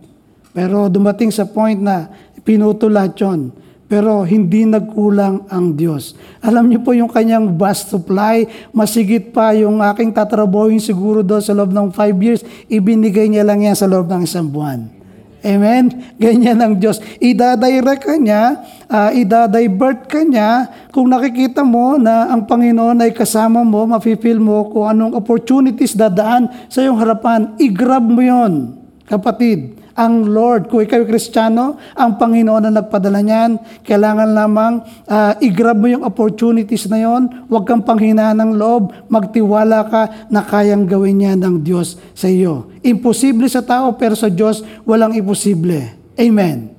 [0.57, 2.09] Pero dumating sa point na
[2.41, 3.53] pinutol lahat yun.
[3.85, 6.17] Pero hindi nagkulang ang Diyos.
[6.41, 11.53] Alam niyo po yung kanyang vast supply, masigit pa yung aking tatrabahoin siguro doon sa
[11.53, 12.41] loob ng five years,
[12.73, 15.02] ibinigay niya lang yan sa loob ng isang buwan.
[15.43, 16.15] Amen?
[16.23, 17.03] Ganyan ang Diyos.
[17.19, 20.71] Ida-direct ka niya, uh, ida-divert ka niya.
[20.95, 26.47] Kung nakikita mo na ang Panginoon ay kasama mo, mapipil mo kung anong opportunities dadaan
[26.71, 29.82] sa iyong harapan, i-grab mo yon kapatid.
[29.93, 35.87] Ang Lord, kung ikaw Kristiyano, ang Panginoon na nagpadala niyan, kailangan lamang uh, i-grab mo
[35.89, 37.29] yung opportunities na yon.
[37.53, 40.03] Huwag kang panghinaan ng loob, magtiwala ka
[40.33, 42.73] na kayang gawin niya ng Diyos sa iyo.
[42.81, 45.93] Imposible sa tao, pero sa Diyos, walang imposible.
[46.17, 46.73] Amen.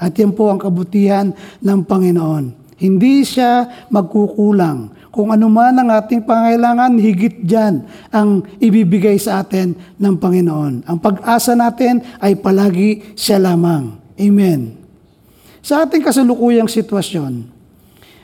[0.00, 2.44] At yan po ang kabutihan ng Panginoon.
[2.78, 4.97] Hindi siya magkukulang.
[5.08, 10.84] Kung ano man ang ating pangailangan, higit dyan ang ibibigay sa atin ng Panginoon.
[10.84, 13.96] Ang pag-asa natin ay palagi siya lamang.
[14.20, 14.76] Amen.
[15.64, 17.48] Sa ating kasalukuyang sitwasyon,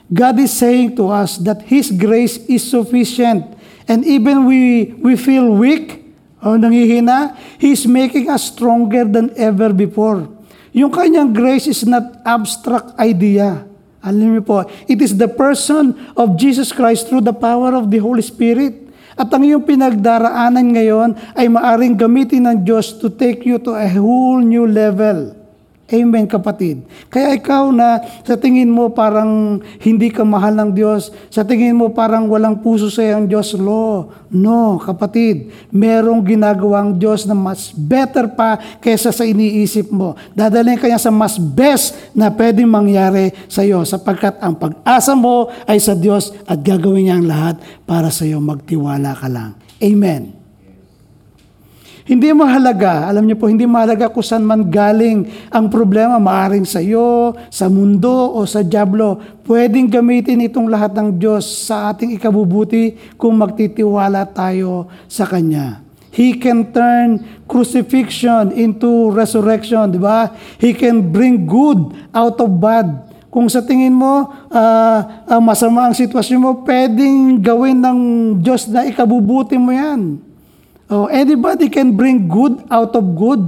[0.05, 3.57] God is saying to us that His grace is sufficient.
[3.89, 6.05] And even we, we feel weak
[6.45, 10.29] o nangihina, He's making us stronger than ever before.
[10.75, 13.65] Yung kanyang grace is not abstract idea.
[14.05, 17.97] Alam niyo po, it is the person of Jesus Christ through the power of the
[17.97, 18.85] Holy Spirit.
[19.17, 23.89] At ang iyong pinagdaraanan ngayon ay maaring gamitin ng Diyos to take you to a
[23.89, 25.44] whole new level.
[25.85, 26.81] Amen, kapatid.
[27.13, 31.93] Kaya ikaw na sa tingin mo parang hindi ka mahal ng Diyos, sa tingin mo
[31.93, 34.09] parang walang puso sa ang Diyos, lo.
[34.33, 35.53] No, kapatid.
[35.69, 40.17] Merong ginagawang Diyos na mas better pa kaysa sa iniisip mo.
[40.33, 45.77] Dadalhin kanya sa mas best na pwedeng mangyari sa iyo sapagkat ang pag-asa mo ay
[45.77, 48.41] sa Diyos at gagawin niya ang lahat para sa iyo.
[48.41, 49.53] Magtiwala ka lang.
[49.77, 50.44] Amen.
[52.05, 56.77] Hindi mahalaga, alam niyo po, hindi mahalaga kung saan man galing ang problema, maaring sa
[56.77, 59.17] iyo, sa mundo o sa diablo.
[59.41, 65.81] Pwedeng gamitin itong lahat ng Diyos sa ating ikabubuti kung magtitiwala tayo sa Kanya.
[66.13, 70.29] He can turn crucifixion into resurrection, di ba?
[70.61, 73.17] He can bring good out of bad.
[73.33, 77.99] Kung sa tingin mo, uh, uh, masama ang sitwasyon mo, pwedeng gawin ng
[78.45, 80.24] Diyos na ikabubuti mo yan.
[80.85, 83.41] Oh, anybody can bring good out of good,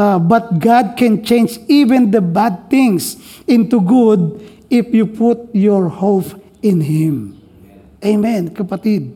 [0.00, 4.40] uh, but God can change even the bad things into good
[4.72, 7.36] if you put your hope in Him.
[8.00, 9.12] Amen, kapatid.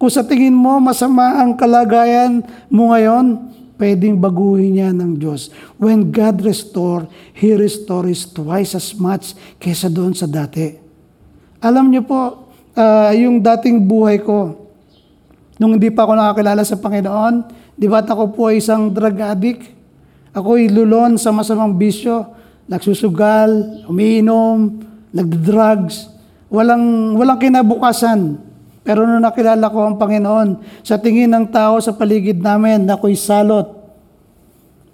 [0.00, 2.40] Kung sa tingin mo masama ang kalagayan
[2.72, 5.52] mo ngayon, pwedeng baguhin niya ng Diyos.
[5.76, 7.04] When God restore,
[7.36, 10.72] He restores twice as much kesa doon sa dati.
[11.60, 14.63] Alam niyo po, uh, yung dating buhay ko,
[15.58, 17.34] Nung hindi pa ako nakakilala sa Panginoon,
[17.78, 19.70] di ba ako po ay isang drug addict?
[20.34, 22.26] Ako'y lulon sa masamang bisyo,
[22.66, 24.82] nagsusugal, umiinom,
[25.14, 26.10] nagdrugs,
[26.50, 28.42] walang, walang kinabukasan.
[28.82, 33.70] Pero nung nakilala ko ang Panginoon, sa tingin ng tao sa paligid namin, ako'y salot.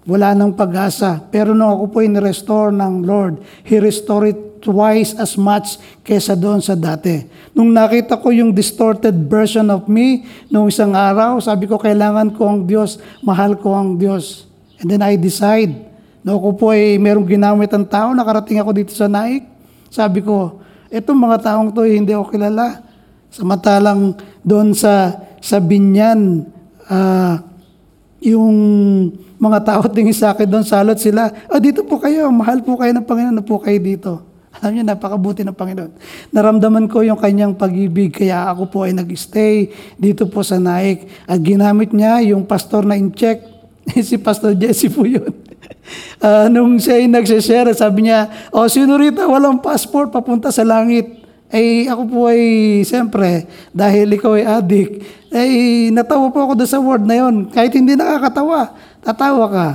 [0.05, 1.25] Wala nang pag-asa.
[1.33, 6.77] Pero nung ako po in-restore ng Lord, He restored twice as much kesa doon sa
[6.77, 7.25] dati.
[7.51, 12.47] Nung nakita ko yung distorted version of me, nung isang araw, sabi ko, kailangan ko
[12.47, 14.45] ang Diyos, mahal ko ang Diyos.
[14.79, 15.73] And then I decide,
[16.21, 19.43] no, ako po ay merong ginamit ang tao, nakarating ako dito sa Naik.
[19.89, 22.85] Sabi ko, etong mga taong to hindi ako kilala.
[23.33, 26.45] Samantalang doon sa, sa binyan,
[26.87, 27.35] uh,
[28.21, 28.55] yung
[29.41, 32.93] mga tao tingin sa akin doon, salot sila, ah, dito po kayo, mahal po kayo
[32.93, 34.30] ng Panginoon, na po kayo dito.
[34.59, 35.91] Alam niyo, napakabuti ng Panginoon.
[36.35, 41.07] Naramdaman ko yung kanyang pag-ibig, kaya ako po ay nag-stay dito po sa Naik.
[41.23, 43.47] At ginamit niya yung pastor na in-check,
[44.07, 45.31] si Pastor Jesse po yun.
[46.19, 51.23] Uh, nung siya ay nagsishare, sabi niya, oh, sino rito walang passport papunta sa langit?
[51.51, 53.43] Eh, ako po ay, siyempre,
[53.75, 55.03] dahil ikaw ay addict,
[55.35, 57.51] eh, natawa po ako doon sa word na yon.
[57.51, 58.71] Kahit hindi nakakatawa,
[59.03, 59.67] tatawa ka.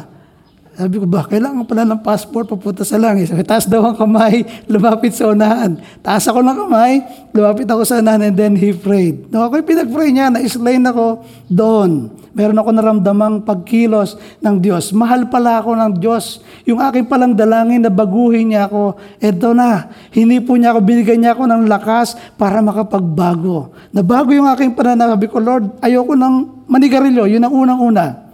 [0.76, 3.32] Sabi ko ba, kailangan pala ng passport papunta sa langit.
[3.32, 5.80] Sabi, taas daw ang kamay, lumapit sa unahan.
[6.04, 6.92] Taas ako ng kamay,
[7.32, 9.24] lumapit ako sa unahan, and then he prayed.
[9.32, 12.12] No, ako pinag-pray niya, na-explain ako doon.
[12.36, 14.92] Meron ako naramdamang pagkilos ng Diyos.
[14.92, 16.44] Mahal pala ako ng Diyos.
[16.68, 21.24] Yung aking palang dalangin na baguhin niya ako, eto na, hindi po niya ako, binigyan
[21.24, 23.72] niya ako ng lakas para makapagbago.
[23.96, 25.16] Nabago yung aking pananaw.
[25.16, 27.24] Sabi ko, Lord, ayoko ng manigarilyo.
[27.24, 28.25] Yun ang unang-una.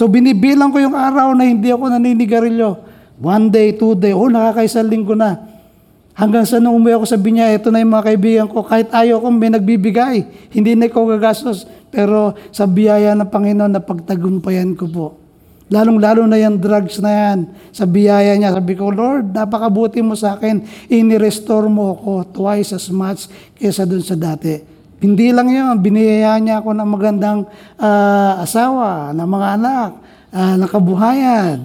[0.00, 2.88] So binibilang ko yung araw na hindi ako naninigarilyo.
[3.20, 5.36] One day, two day, oh nakakaisang linggo na.
[6.16, 9.20] Hanggang sa nung umuwi ako sa binya, ito na yung mga kaibigan ko, kahit ayaw
[9.20, 10.24] ko may nagbibigay,
[10.56, 11.68] hindi na ikaw gagastos.
[11.92, 15.06] Pero sa biyaya ng Panginoon, na pagtagumpayan ko po.
[15.68, 17.38] Lalong-lalo na yung drugs na yan.
[17.68, 20.64] Sa biyaya niya, sabi ko, Lord, napakabuti mo sa akin.
[20.88, 23.28] Ini-restore mo ako twice as much
[23.60, 24.69] kaysa dun sa dati.
[25.00, 27.48] Hindi lang yun, biniyayaan niya ako ng magandang
[27.80, 29.90] uh, asawa, ng mga anak,
[30.28, 31.56] ah, ng kabuhayan.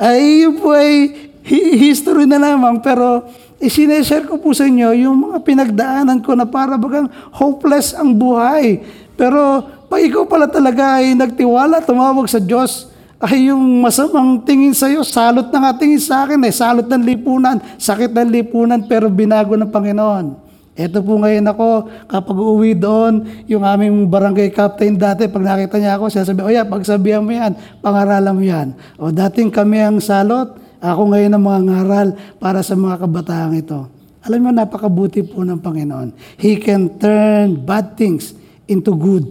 [0.00, 1.12] ay, yun po ay
[1.44, 3.28] hi- history na lamang, pero
[3.60, 8.80] isineshare ko po sa inyo yung mga pinagdaanan ko na para bagang hopeless ang buhay.
[9.12, 9.60] Pero
[9.92, 12.88] pag ikaw pala talaga ay nagtiwala, tumawag sa Diyos,
[13.20, 17.04] ay yung masamang tingin sa iyo, salot na nga tingin sa akin eh, salot ng
[17.04, 20.51] lipunan, sakit ng lipunan, pero binago ng Panginoon.
[20.82, 21.68] Ito po ngayon ako,
[22.10, 26.50] kapag uuwi doon, yung aming barangay captain dati, pag nakita niya ako, siya sabi, o
[26.50, 28.74] yan, pagsabihan mo yan, pangaralan mo yan.
[28.98, 32.08] O dating kami ang salot, ako ngayon ang mga ngaral
[32.42, 33.86] para sa mga kabataang ito.
[34.26, 36.38] Alam mo, napakabuti po ng Panginoon.
[36.38, 38.34] He can turn bad things
[38.66, 39.26] into good.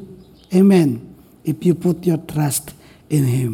[0.52, 1.00] Amen.
[1.48, 2.76] If you put your trust
[3.12, 3.52] in Him.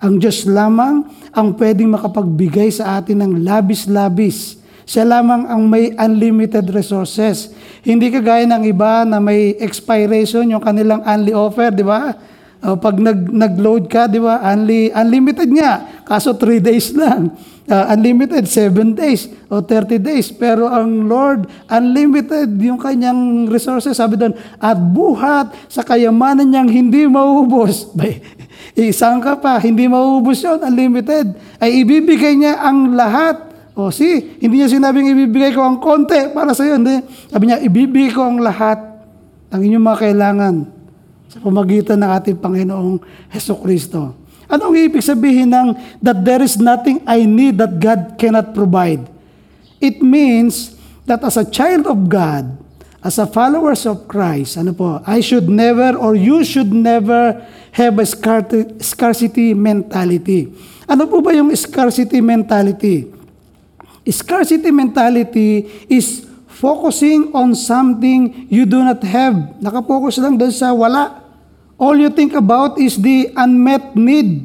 [0.00, 4.59] Ang Diyos lamang ang pwedeng makapagbigay sa atin ng labis-labis.
[4.90, 7.54] Siya lamang ang may unlimited resources.
[7.86, 12.10] Hindi kagaya ng iba na may expiration yung kanilang only offer, di ba?
[12.58, 14.42] O, pag nag, nag-load ka, di ba?
[14.42, 16.02] Only, unlimited nga.
[16.02, 17.30] Kaso 3 days lang.
[17.70, 20.34] Uh, unlimited, 7 days o 30 days.
[20.34, 23.94] Pero ang Lord, unlimited yung kanyang resources.
[23.94, 27.86] Sabi doon, at buhat sa kayamanan niyang hindi mauubos.
[27.94, 28.18] Bay,
[28.74, 31.30] isang ka pa, hindi mauubos yun, unlimited.
[31.62, 33.49] Ay ibibigay niya ang lahat.
[33.80, 36.76] O si, hindi niya sinabing ibibigay ko ang konti para sa iyo.
[36.76, 37.00] Hindi.
[37.32, 38.76] Sabi niya, ibibigay ko ang lahat
[39.48, 40.54] ng inyong mga kailangan
[41.32, 43.00] sa pamagitan ng ating Panginoong
[43.32, 44.20] Heso Kristo.
[44.50, 49.06] Anong ibig sabihin ng that there is nothing I need that God cannot provide?
[49.78, 50.74] It means
[51.06, 52.50] that as a child of God,
[53.00, 57.38] as a followers of Christ, ano po, I should never or you should never
[57.72, 60.50] have a scar- scarcity mentality.
[60.90, 63.19] Ano po ba yung scarcity mentality?
[64.10, 66.26] Scarcity mentality is
[66.60, 69.56] focusing on something you do not have.
[69.62, 71.22] Nakapokus lang doon sa wala.
[71.80, 74.44] All you think about is the unmet need.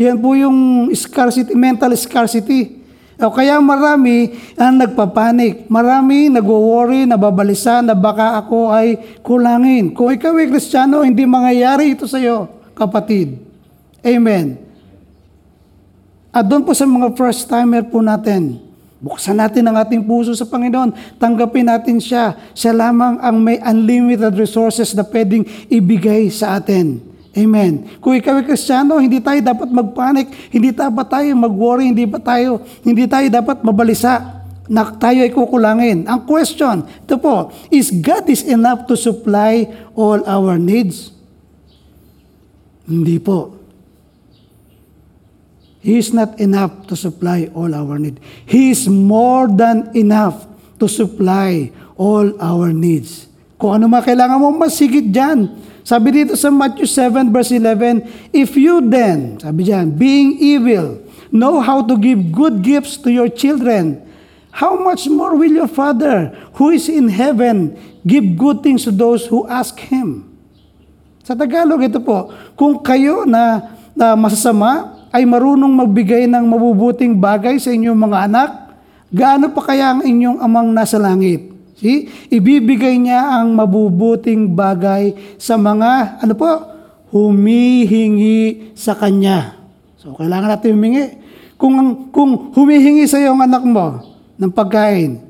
[0.00, 2.80] Yan po yung scarcity, mental scarcity.
[3.20, 5.68] O kaya marami ang nagpapanik.
[5.68, 9.92] Marami nagwo-worry, nababalisa na baka ako ay kulangin.
[9.92, 13.36] Kung ikaw ay kristyano, hindi mangyayari ito sa iyo, kapatid.
[14.00, 14.56] Amen.
[16.32, 18.69] At doon po sa mga first timer po natin,
[19.00, 22.36] buksan natin ang ating puso sa Panginoon, tanggapin natin siya.
[22.52, 27.00] Siya lamang ang may unlimited resources na pwedeng ibigay sa atin.
[27.30, 27.86] Amen.
[28.02, 32.60] Kung ikaw ay Kristiyano, hindi tayo dapat magpanik, hindi dapat tayo mag-worry, hindi ba tayo,
[32.82, 36.06] hindi tayo dapat mabalisa na tayo ay kukulangin.
[36.10, 41.14] Ang question, ito po, is God is enough to supply all our needs?
[42.90, 43.59] Hindi po.
[45.80, 48.20] He is not enough to supply all our needs.
[48.44, 50.44] He is more than enough
[50.76, 53.28] to supply all our needs.
[53.56, 55.48] Kung ano man kailangan mo, masigit dyan.
[55.80, 61.00] Sabi dito sa Matthew 7 verse 11, If you then, sabi dyan, being evil,
[61.32, 64.04] know how to give good gifts to your children,
[64.52, 66.28] how much more will your Father,
[66.60, 67.72] who is in heaven,
[68.04, 70.28] give good things to those who ask Him?
[71.24, 77.58] Sa Tagalog, ito po, kung kayo na, na masasama ay marunong magbigay ng mabubuting bagay
[77.58, 78.50] sa inyong mga anak,
[79.10, 81.50] gaano pa kaya ang inyong amang nasa langit?
[81.80, 82.06] See?
[82.30, 86.50] Ibibigay niya ang mabubuting bagay sa mga, ano po,
[87.10, 89.58] humihingi sa Kanya.
[89.98, 91.04] So, kailangan natin humingi.
[91.60, 94.00] Kung, kung humihingi sa iyo anak mo
[94.40, 95.20] ng pagkain,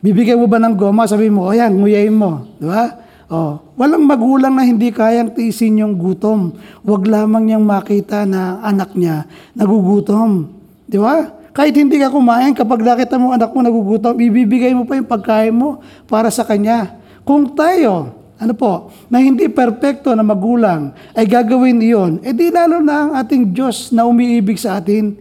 [0.00, 1.04] bibigay mo ba ng goma?
[1.04, 2.46] Sabi mo, o yan, nguyain mo.
[2.56, 3.07] Di ba?
[3.28, 6.56] Oh, walang magulang na hindi kayang tiisin yung gutom.
[6.80, 10.48] Huwag lamang niyang makita na anak niya nagugutom.
[10.88, 11.28] Di ba?
[11.52, 15.52] Kahit hindi ka kumain, kapag nakita mo anak mo nagugutom, ibibigay mo pa yung pagkain
[15.52, 16.96] mo para sa kanya.
[17.20, 22.96] Kung tayo, ano po, na hindi perpekto na magulang ay gagawin iyon, edi lalo na
[23.04, 25.18] ang ating Diyos na umiibig sa atin,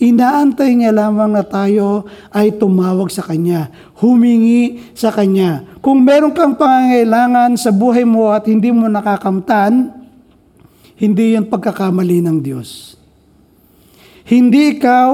[0.00, 3.68] inaantay niya lamang na tayo ay tumawag sa Kanya,
[4.00, 5.64] humingi sa Kanya.
[5.84, 9.92] Kung meron kang pangangailangan sa buhay mo at hindi mo nakakamtan,
[10.96, 12.96] hindi yan pagkakamali ng Diyos.
[14.24, 15.12] Hindi ikaw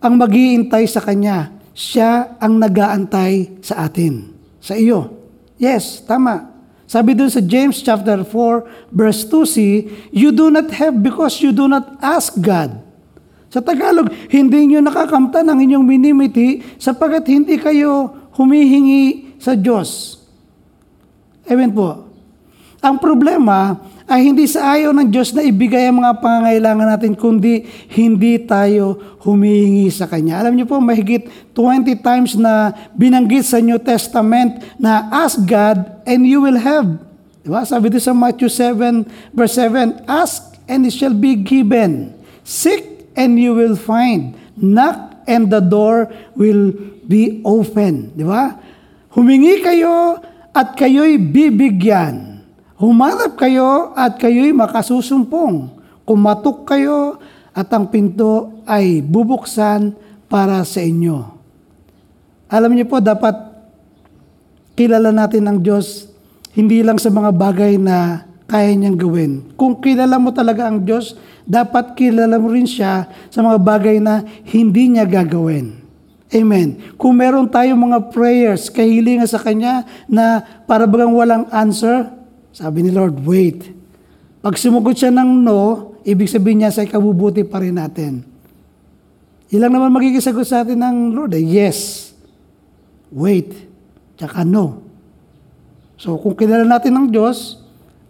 [0.00, 1.52] ang mag-iintay sa Kanya.
[1.76, 4.32] Siya ang nag-aantay sa atin,
[4.64, 5.12] sa iyo.
[5.60, 6.56] Yes, tama.
[6.86, 9.56] Sabi dun sa James chapter 4 verse 2c,
[10.14, 12.85] you do not have because you do not ask God.
[13.50, 20.20] Sa Tagalog, hindi nyo nakakamtan ang inyong minimiti sapagkat hindi kayo humihingi sa Diyos.
[21.46, 22.10] Amen po.
[22.82, 27.66] Ang problema ay hindi sa ayaw ng Diyos na ibigay ang mga pangangailangan natin, kundi
[27.90, 30.38] hindi tayo humihingi sa Kanya.
[30.38, 36.22] Alam niyo po, mahigit 20 times na binanggit sa New Testament na ask God and
[36.22, 36.86] you will have.
[37.42, 37.66] Di ba?
[37.66, 42.14] Sabi dito sa Matthew 7, verse 7, Ask and it shall be given.
[42.46, 44.36] Seek and you will find.
[44.54, 46.70] Knock and the door will
[47.08, 48.12] be open.
[48.14, 48.60] Di ba?
[49.16, 50.20] Humingi kayo
[50.52, 52.44] at kayo'y bibigyan.
[52.76, 55.72] Humanap kayo at kayo'y makasusumpong.
[56.04, 57.16] Kumatok kayo
[57.56, 59.96] at ang pinto ay bubuksan
[60.28, 61.32] para sa inyo.
[62.46, 63.34] Alam niyo po, dapat
[64.76, 66.12] kilala natin ang Diyos
[66.56, 69.32] hindi lang sa mga bagay na kaya niyang gawin.
[69.58, 74.22] Kung kilala mo talaga ang Diyos, dapat kilala mo rin siya sa mga bagay na
[74.46, 75.82] hindi niya gagawin.
[76.30, 76.94] Amen.
[76.98, 82.10] Kung meron tayong mga prayers, kahilingan sa Kanya na para bagang walang answer,
[82.50, 83.70] sabi ni Lord, wait.
[84.42, 88.26] Pag sumugot siya ng no, ibig sabihin niya sa ikabubuti pa rin natin.
[89.50, 91.34] Ilang naman magiging sagot sa atin ng Lord?
[91.38, 92.10] Eh, yes.
[93.10, 93.54] Wait.
[94.18, 94.82] Tsaka no.
[95.94, 97.65] So kung kilala natin ng Diyos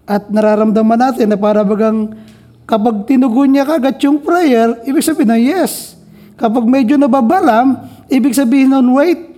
[0.06, 2.14] at nararamdaman natin na para bagang
[2.62, 5.98] kapag tinugon niya kagad yung prayer, ibig sabihin na yes.
[6.38, 9.34] Kapag medyo nababalam, ibig sabihin nun wait.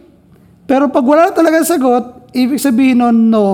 [0.69, 3.49] Pero pag wala talaga sagot, ibig sabihin nun no,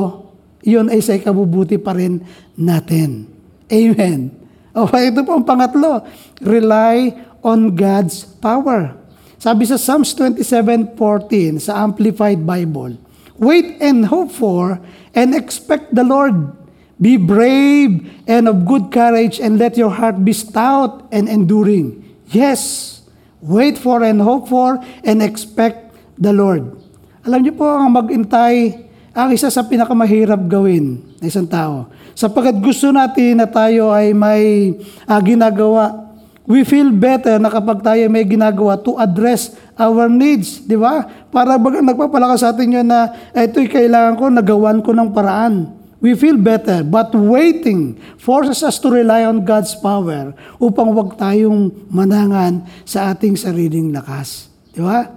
[0.66, 2.18] yun ay sa ikabubuti pa rin
[2.58, 3.30] natin.
[3.70, 4.34] Amen.
[4.74, 6.02] Okay, ito po ang pangatlo.
[6.42, 7.14] Rely
[7.46, 8.98] on God's power.
[9.38, 12.98] Sabi sa Psalms 27:14 sa Amplified Bible,
[13.36, 14.80] Wait and hope for
[15.12, 16.63] and expect the Lord.
[16.94, 22.00] Be brave and of good courage and let your heart be stout and enduring.
[22.30, 23.02] Yes,
[23.42, 26.78] wait for and hope for and expect the Lord.
[27.26, 31.90] Alam niyo po, ang magintay, ang isa sa pinakamahirap gawin ng isang tao.
[32.14, 34.76] Sapagkat gusto natin na tayo ay may
[35.10, 36.04] ah, ginagawa
[36.44, 41.00] We feel better na kapag tayo may ginagawa to address our needs, di ba?
[41.32, 45.72] Para baga nagpapalakas sa atin yun na ito'y kailangan ko, nagawan ko ng paraan.
[46.04, 51.88] We feel better, but waiting forces us to rely on God's power upang wag tayong
[51.88, 54.52] manangan sa ating sariling lakas.
[54.68, 55.08] Di ba?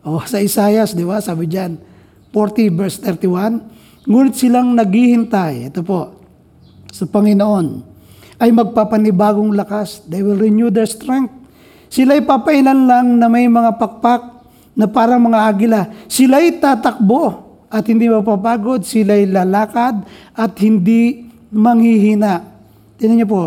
[0.00, 1.20] O, sa Isaias, di ba?
[1.20, 1.76] Sabi diyan,
[2.32, 6.24] 40 verse 31, Ngunit silang naghihintay, ito po,
[6.88, 7.84] sa Panginoon,
[8.40, 10.08] ay magpapanibagong lakas.
[10.08, 11.36] They will renew their strength.
[11.92, 15.80] Sila'y papailan lang na may mga pakpak na parang mga agila.
[16.08, 18.82] Sila'y tatakbo at hindi mapapagod.
[18.82, 20.02] Sila'y lalakad
[20.34, 22.42] at hindi manghihina.
[22.98, 23.44] Tingnan niyo po,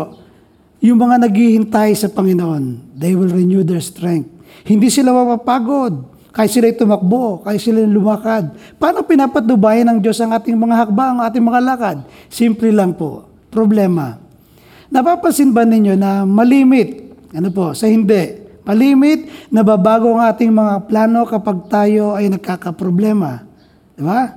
[0.84, 4.28] yung mga naghihintay sa Panginoon, they will renew their strength.
[4.64, 6.12] Hindi sila mapapagod.
[6.34, 8.50] Kaya sila tumakbo, kaya sila lumakad.
[8.74, 11.96] Paano pinapatubayan ng Diyos ang ating mga hakbang, ang ating mga lakad?
[12.26, 13.22] Simple lang po.
[13.54, 14.18] Problema.
[14.90, 17.14] Napapansin ba ninyo na malimit?
[17.30, 17.70] Ano po?
[17.70, 18.42] Sa hindi.
[18.66, 23.53] Malimit, nababago ang ating mga plano kapag tayo ay nagkakaproblema.
[23.94, 24.34] Di ba?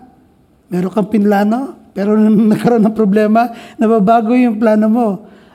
[0.69, 2.13] Meron kang pinlano, pero
[2.53, 5.07] nagkaroon ng problema, nababago yung plano mo.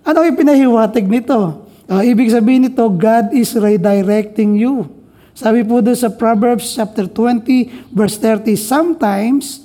[0.03, 1.63] Ano yung pinahiwatig nito?
[1.87, 4.91] Uh, ibig sabihin nito, God is redirecting you.
[5.33, 9.65] Sabi po doon sa Proverbs chapter 20, verse 30, Sometimes,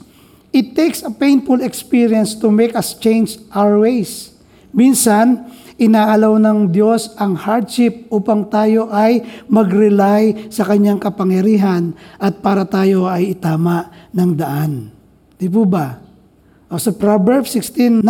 [0.56, 4.32] it takes a painful experience to make us change our ways.
[4.72, 12.66] Minsan, inaalaw ng Diyos ang hardship upang tayo ay mag-rely sa kanyang kapangyarihan at para
[12.66, 14.90] tayo ay itama ng daan.
[15.38, 16.02] Di po ba?
[16.68, 18.04] O sa Proverbs 16.9,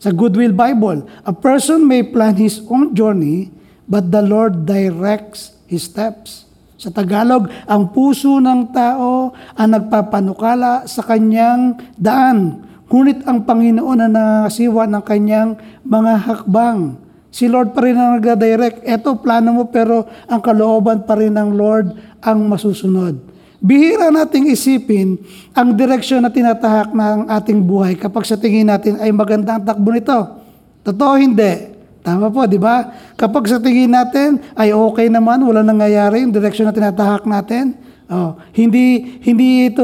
[0.00, 3.48] sa Goodwill Bible, a person may plan his own journey,
[3.88, 6.44] but the Lord directs his steps.
[6.76, 14.08] Sa Tagalog, ang puso ng tao ang nagpapanukala sa kanyang daan, Ngunit ang Panginoon na
[14.08, 17.00] nangasiwa ng kanyang mga hakbang.
[17.34, 18.86] Si Lord pa rin ang nagda-direct.
[18.86, 23.18] Ito, plano mo, pero ang kalooban pa rin ng Lord ang masusunod.
[23.64, 25.16] Bihira nating isipin
[25.56, 29.88] ang direksyon na tinatahak ng ating buhay kapag sa tingin natin ay maganda ang takbo
[29.88, 30.20] nito.
[30.84, 31.72] Totoo hindi.
[32.04, 32.92] Tama po, di ba?
[33.16, 37.72] Kapag sa tingin natin ay okay naman, wala nangyayari yung direksyon na tinatahak natin,
[38.14, 39.82] Oh, hindi hindi ito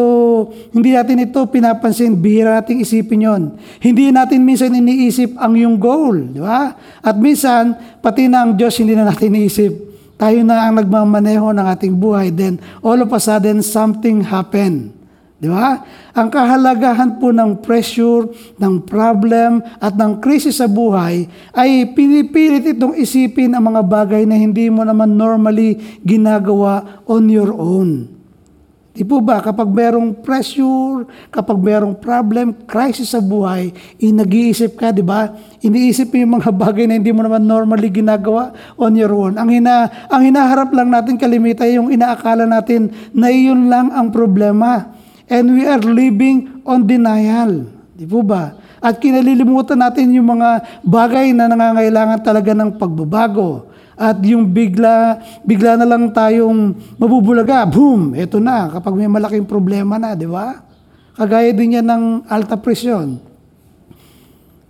[0.71, 3.43] hindi natin ito pinapansin, bihira nating isipin 'yon.
[3.83, 6.79] Hindi natin minsan iniisip ang yung goal, di ba?
[7.03, 9.73] At minsan pati na ang Diyos hindi na natin iniisip.
[10.15, 14.95] Tayo na ang nagmamaneho ng ating buhay, then all of a sudden something happen.
[15.41, 15.81] Di ba?
[16.13, 18.29] Ang kahalagahan po ng pressure,
[18.61, 21.25] ng problem, at ng krisis sa buhay
[21.57, 27.57] ay pinipilit itong isipin ang mga bagay na hindi mo naman normally ginagawa on your
[27.57, 28.20] own.
[28.91, 33.71] Di po ba, kapag merong pressure, kapag merong problem, crisis sa buhay,
[34.03, 35.31] nag-iisip ka, di ba?
[35.63, 39.39] Iniisip mo yung mga bagay na hindi mo naman normally ginagawa on your own.
[39.39, 44.91] Ang, hina, ang hinaharap lang natin kalimitan yung inaakala natin na iyon lang ang problema.
[45.31, 47.71] And we are living on denial.
[47.95, 48.59] Di po ba?
[48.83, 53.70] At kinalilimutan natin yung mga bagay na nangangailangan talaga ng pagbabago.
[54.01, 60.01] At yung bigla, bigla na lang tayong mabubulaga, boom, eto na, kapag may malaking problema
[60.01, 60.65] na, di ba?
[61.13, 63.21] Kagaya din yan ng alta presyon.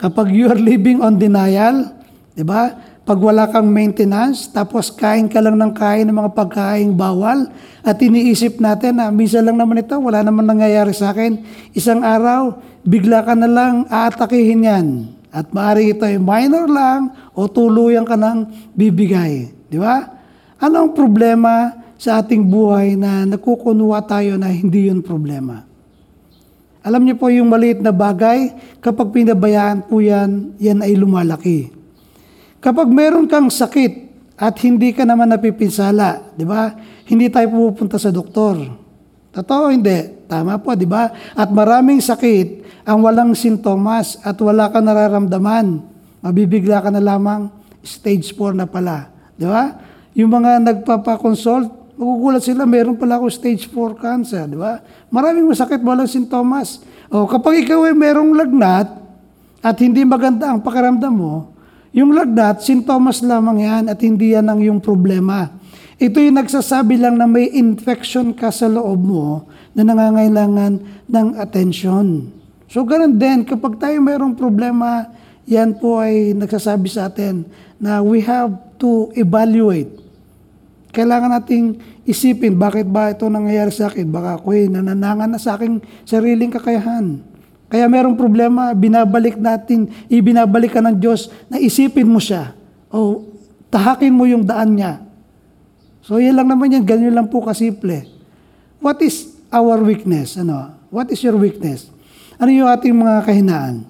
[0.03, 1.95] Kapag you are living on denial,
[2.35, 2.74] di ba?
[3.07, 7.55] Pag wala kang maintenance, tapos kain ka lang ng kain ng mga pagkain bawal,
[7.87, 11.39] at iniisip natin na minsan lang naman ito, wala naman nangyayari sa akin.
[11.70, 14.87] Isang araw, bigla ka na lang aatakihin yan.
[15.31, 19.51] At maaari ito ay minor lang o tuluyan ka nang bibigay.
[19.70, 20.11] Di ba?
[20.59, 25.62] Ano ang problema sa ating buhay na nakukunuwa tayo na hindi yun problema?
[26.81, 31.68] Alam niyo po yung maliit na bagay, kapag pinabayaan po yan, yan ay lumalaki.
[32.57, 34.09] Kapag meron kang sakit
[34.41, 36.72] at hindi ka naman napipinsala, di ba?
[37.05, 38.57] Hindi tayo pupunta sa doktor.
[39.31, 40.26] Totoo, hindi.
[40.26, 41.11] Tama po, di ba?
[41.35, 45.83] At maraming sakit ang walang sintomas at wala ka nararamdaman.
[46.22, 47.51] Mabibigla ka na lamang,
[47.81, 49.11] stage 4 na pala.
[49.39, 49.78] Di ba?
[50.18, 54.83] Yung mga nagpapakonsult, magugulat sila, meron pala ako stage 4 cancer, di ba?
[55.14, 56.83] Maraming masakit, walang sintomas.
[57.07, 58.89] O, kapag ikaw ay merong lagnat
[59.62, 61.55] at hindi maganda ang pakiramdam mo,
[61.91, 65.51] yung lagnat, sintomas lamang yan at hindi yan ang yung problema.
[66.01, 69.44] Ito yung nagsasabi lang na may infection ka sa loob mo
[69.76, 72.32] na nangangailangan ng attention.
[72.72, 75.12] So, ganun din, kapag tayo mayroong problema,
[75.44, 77.44] yan po ay nagsasabi sa atin
[77.76, 78.48] na we have
[78.80, 79.92] to evaluate.
[80.88, 81.76] Kailangan nating
[82.09, 84.09] isipin, bakit ba ito nangyayari sa akin?
[84.09, 87.20] Baka ako ay nananangan na sa aking sariling kakayahan.
[87.68, 92.57] Kaya merong problema, binabalik natin, ibinabalik ka ng Diyos na isipin mo siya.
[92.88, 93.20] O
[93.68, 95.09] tahakin mo yung daan niya.
[96.01, 98.09] So yan lang naman yan, ganyan lang po kasimple.
[98.80, 100.40] What is our weakness?
[100.40, 100.72] Ano?
[100.88, 101.92] What is your weakness?
[102.40, 103.84] Ano yung ating mga kahinaan?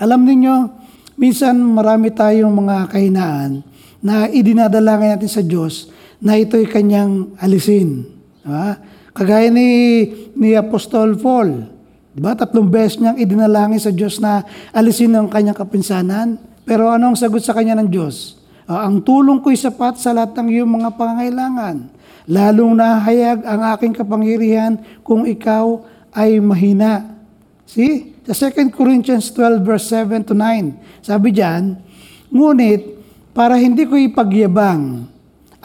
[0.00, 0.72] Alam niyo,
[1.20, 3.60] minsan marami tayong mga kahinaan
[4.00, 8.08] na idinadalangin natin sa Diyos na ito'y kanyang alisin.
[8.40, 8.80] Diba?
[9.12, 9.68] Kagaya ni,
[10.36, 11.68] ni Apostol Paul,
[12.12, 12.32] diba?
[12.36, 16.40] tatlong beses niyang idinalangin sa Diyos na alisin ang kanyang kapinsanan.
[16.66, 18.40] Pero ano ang sagot sa kanya ng Diyos?
[18.66, 21.86] Ah, ang tulong ko'y sapat sa lahat ng iyong mga pangangailangan.
[22.26, 24.74] Lalong nahayag ang aking kapangyarihan
[25.06, 27.14] kung ikaw ay mahina.
[27.62, 28.18] See?
[28.26, 31.78] Sa 2 Corinthians 12 verse 7 to 9, sabi diyan,
[32.34, 32.98] Ngunit,
[33.30, 35.06] para hindi ko ipagyabang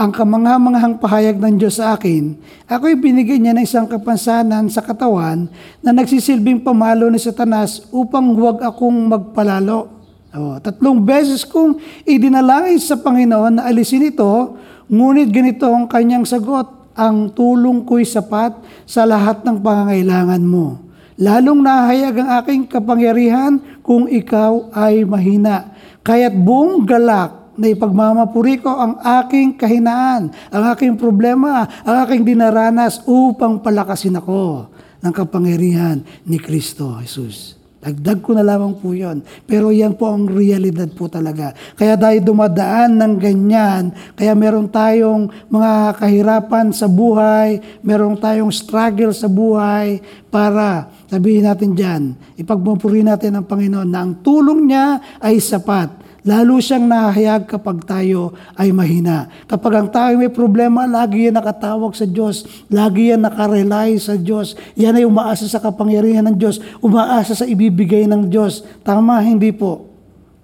[0.02, 5.50] ang kamangha-manghang pahayag ng Diyos sa akin, ako'y binigyan niya ng isang kapansanan sa katawan
[5.82, 10.01] na nagsisilbing pamalo ni Satanas upang huwag akong magpalalo.
[10.32, 14.56] Oh, tatlong beses kong idinalangin sa Panginoon na alisin ito,
[14.88, 18.56] ngunit ganito ang kanyang sagot, ang tulong ko'y sapat
[18.88, 20.80] sa lahat ng pangangailangan mo.
[21.20, 25.76] Lalong nahayag ang aking kapangyarihan kung ikaw ay mahina.
[26.02, 33.04] Kaya't buong galak na ipagmamapuri ko ang aking kahinaan, ang aking problema, ang aking dinaranas
[33.04, 34.72] upang palakasin ako
[35.04, 37.61] ng kapangyarihan ni Kristo Jesus.
[37.82, 39.26] Dagdag ko na lamang po yun.
[39.50, 41.58] Pero yan po ang realidad po talaga.
[41.74, 49.10] Kaya dahil dumadaan ng ganyan, kaya meron tayong mga kahirapan sa buhay, meron tayong struggle
[49.18, 49.98] sa buhay
[50.30, 52.04] para sabihin natin dyan,
[52.38, 56.11] ipagmapuri natin ang Panginoon na ang tulong niya ay sapat.
[56.22, 59.26] Lalo siyang nahayag kapag tayo ay mahina.
[59.50, 62.46] Kapag ang tao may problema, lagi yan nakatawag sa Diyos.
[62.70, 64.54] Lagi yan nakarely sa Diyos.
[64.78, 66.62] Yan ay umaasa sa kapangyarihan ng Diyos.
[66.78, 68.62] Umaasa sa ibibigay ng Diyos.
[68.86, 69.90] Tama, hindi po.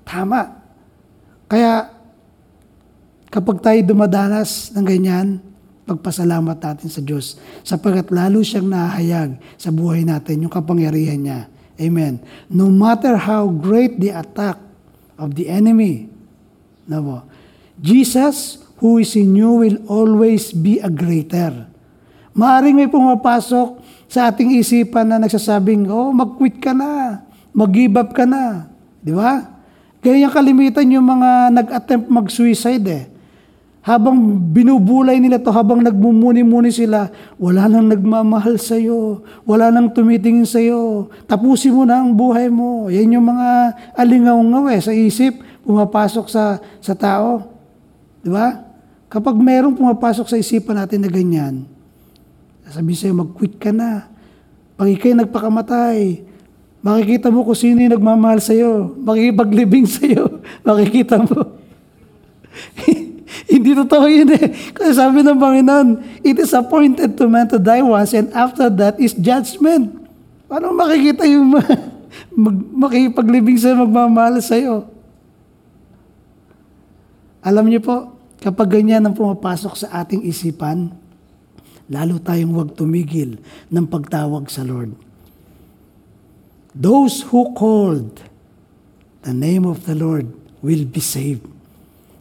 [0.01, 0.49] Tama.
[1.45, 1.93] Kaya,
[3.29, 5.37] kapag tayo dumadanas ng ganyan,
[5.85, 7.37] pagpasalamat natin sa Diyos.
[7.61, 11.39] Sapagat lalo siyang nahayag sa buhay natin, yung kapangyarihan niya.
[11.77, 12.17] Amen.
[12.49, 14.66] No matter how great the attack
[15.17, 16.07] of the enemy.
[16.87, 17.25] No.
[17.81, 21.67] Jesus, who is in you, will always be a greater.
[22.37, 28.23] Maaring may pumapasok sa ating isipan na nagsasabing, oh, mag-quit ka na, mag-give up ka
[28.23, 28.69] na.
[29.01, 29.57] Di ba?
[29.99, 33.03] Kaya yung kalimitan yung mga nag-attempt mag-suicide eh.
[33.87, 34.19] Habang
[34.51, 37.07] binubulay nila to, habang nagmumuni-muni sila,
[37.39, 42.91] wala nang nagmamahal sa'yo, wala nang tumitingin sa'yo, tapusin mo na ang buhay mo.
[42.91, 47.47] Yan yung mga alingaw-ngaw eh, sa isip, pumapasok sa, sa tao.
[48.19, 48.59] Di ba?
[49.07, 51.63] Kapag merong pumapasok sa isipan natin na ganyan,
[52.67, 54.11] sabi sa'yo, mag-quit ka na.
[54.75, 56.27] Pag ikay nagpakamatay,
[56.83, 61.55] makikita mo kung sino yung nagmamahal sa'yo, makikipaglibing sa'yo, makikita mo.
[63.47, 64.51] Hindi totoo yun eh.
[64.75, 68.99] Kasi sabi ng Panginoon, it is appointed to man to die once and after that
[68.99, 69.95] is judgment.
[70.51, 71.55] Paano makikita yung
[72.43, 74.91] mag, makipaglibing sa magmamahal sa'yo.
[77.39, 80.91] Alam niyo po, kapag ganyan ang pumapasok sa ating isipan,
[81.87, 83.39] lalo tayong huwag tumigil
[83.71, 84.91] ng pagtawag sa Lord.
[86.75, 88.19] Those who called
[89.23, 90.29] the name of the Lord
[90.59, 91.56] will be saved.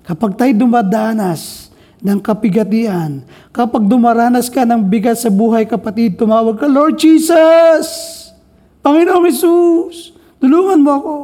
[0.07, 6.71] Kapag tayo dumadanas ng kapigatian, kapag dumaranas ka ng bigat sa buhay, kapatid, tumawag ka,
[6.71, 7.87] Lord Jesus!
[8.87, 10.15] Panginoong Jesus!
[10.39, 11.15] Tulungan mo ako!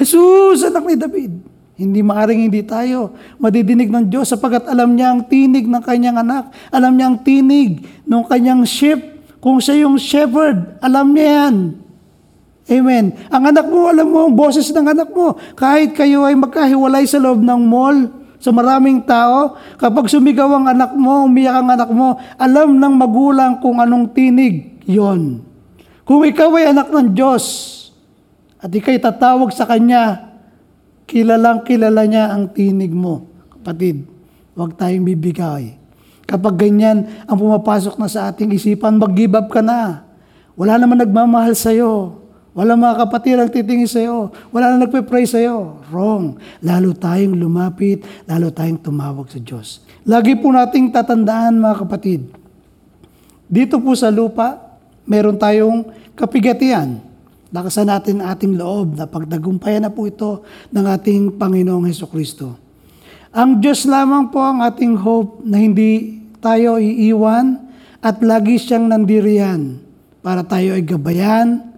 [0.00, 1.32] Jesus, anak ni David!
[1.74, 6.54] Hindi maaring hindi tayo madidinig ng Diyos sapagat alam niya ang tinig ng kanyang anak.
[6.70, 9.02] Alam niya ang tinig ng kanyang sheep.
[9.42, 11.83] Kung siya yung shepherd, alam niya yan.
[12.64, 13.12] Amen.
[13.28, 15.36] Ang anak mo, alam mo ang boses ng anak mo.
[15.52, 18.08] Kahit kayo ay magkahiwalay sa loob ng mall,
[18.40, 23.60] sa maraming tao, kapag sumigaw ang anak mo, umiyak ang anak mo, alam ng magulang
[23.60, 25.44] kung anong tinig yon.
[26.04, 27.44] Kung ikaw ay anak ng Diyos,
[28.60, 30.32] at ikay tatawag sa Kanya,
[31.04, 33.28] kilalang kilala niya ang tinig mo.
[33.52, 34.08] Kapatid,
[34.56, 35.76] huwag tayong bibigay.
[36.24, 40.08] Kapag ganyan ang pumapasok na sa ating isipan, mag-give up ka na.
[40.56, 42.23] Wala naman nagmamahal sa'yo.
[42.54, 44.30] Wala mga kapatid ang titingin sa'yo.
[44.54, 45.82] Wala na nagpe-pray sa'yo.
[45.90, 46.38] Wrong.
[46.62, 49.82] Lalo tayong lumapit, lalo tayong tumawag sa Diyos.
[50.06, 52.30] Lagi po nating tatandaan mga kapatid.
[53.50, 55.82] Dito po sa lupa, meron tayong
[56.14, 57.02] kapigatian.
[57.50, 62.54] Lakasan natin ang ating loob na pagtagumpayan na po ito ng ating Panginoong Heso Kristo.
[63.34, 67.58] Ang Diyos lamang po ang ating hope na hindi tayo iiwan
[67.98, 69.82] at lagi siyang nandiriyan
[70.22, 71.73] para tayo ay gabayan,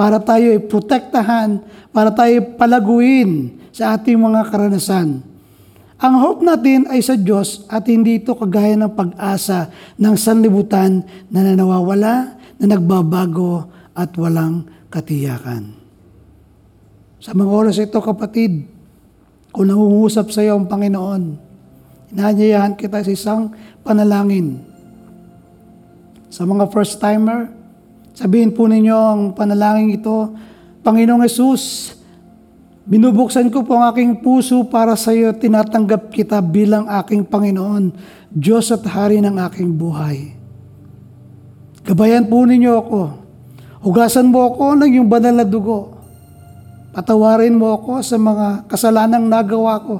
[0.00, 1.60] para tayo ay protektahan,
[1.92, 5.20] para tayo ay palaguin sa ating mga karanasan.
[6.00, 9.68] Ang hope natin ay sa Diyos at hindi ito kagaya ng pag-asa
[10.00, 15.76] ng sanlibutan na nanawawala, na nagbabago at walang katiyakan.
[17.20, 18.64] Sa mga oras ito, kapatid,
[19.52, 21.36] kung nangungusap sa iyo ang Panginoon,
[22.16, 23.52] inaanyayahan kita sa isang
[23.84, 24.64] panalangin.
[26.32, 27.59] Sa mga first-timer,
[28.20, 30.36] sabihin po ninyo ang panalangin ito,
[30.84, 31.96] Panginoong Yesus,
[32.84, 37.96] binubuksan ko po ang aking puso para sa iyo, tinatanggap kita bilang aking Panginoon,
[38.28, 40.36] Diyos at Hari ng aking buhay.
[41.80, 43.00] Gabayan po ninyo ako.
[43.88, 45.96] Hugasan mo ako ng iyong banal na dugo.
[46.92, 49.96] Patawarin mo ako sa mga kasalanang nagawa ko.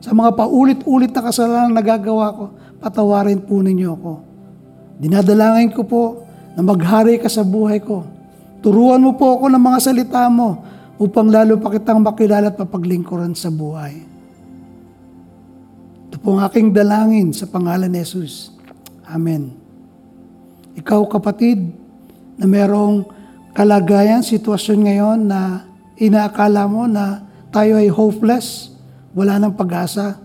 [0.00, 2.44] Sa mga paulit-ulit na kasalanang nagagawa ko,
[2.80, 4.12] patawarin po ninyo ako.
[5.04, 6.27] Dinadalangin ko po
[6.58, 8.02] na maghari ka sa buhay ko.
[8.58, 10.66] Turuan mo po ako ng mga salita mo
[10.98, 14.02] upang lalo pa kitang makilala at papaglingkuran sa buhay.
[16.10, 18.50] Ito po ang aking dalangin sa pangalan ni Jesus.
[19.06, 19.54] Amen.
[20.74, 21.62] Ikaw kapatid
[22.34, 23.06] na merong
[23.54, 25.62] kalagayan, sitwasyon ngayon na
[25.94, 27.22] inaakala mo na
[27.54, 28.74] tayo ay hopeless,
[29.14, 30.18] wala nang pag-asa,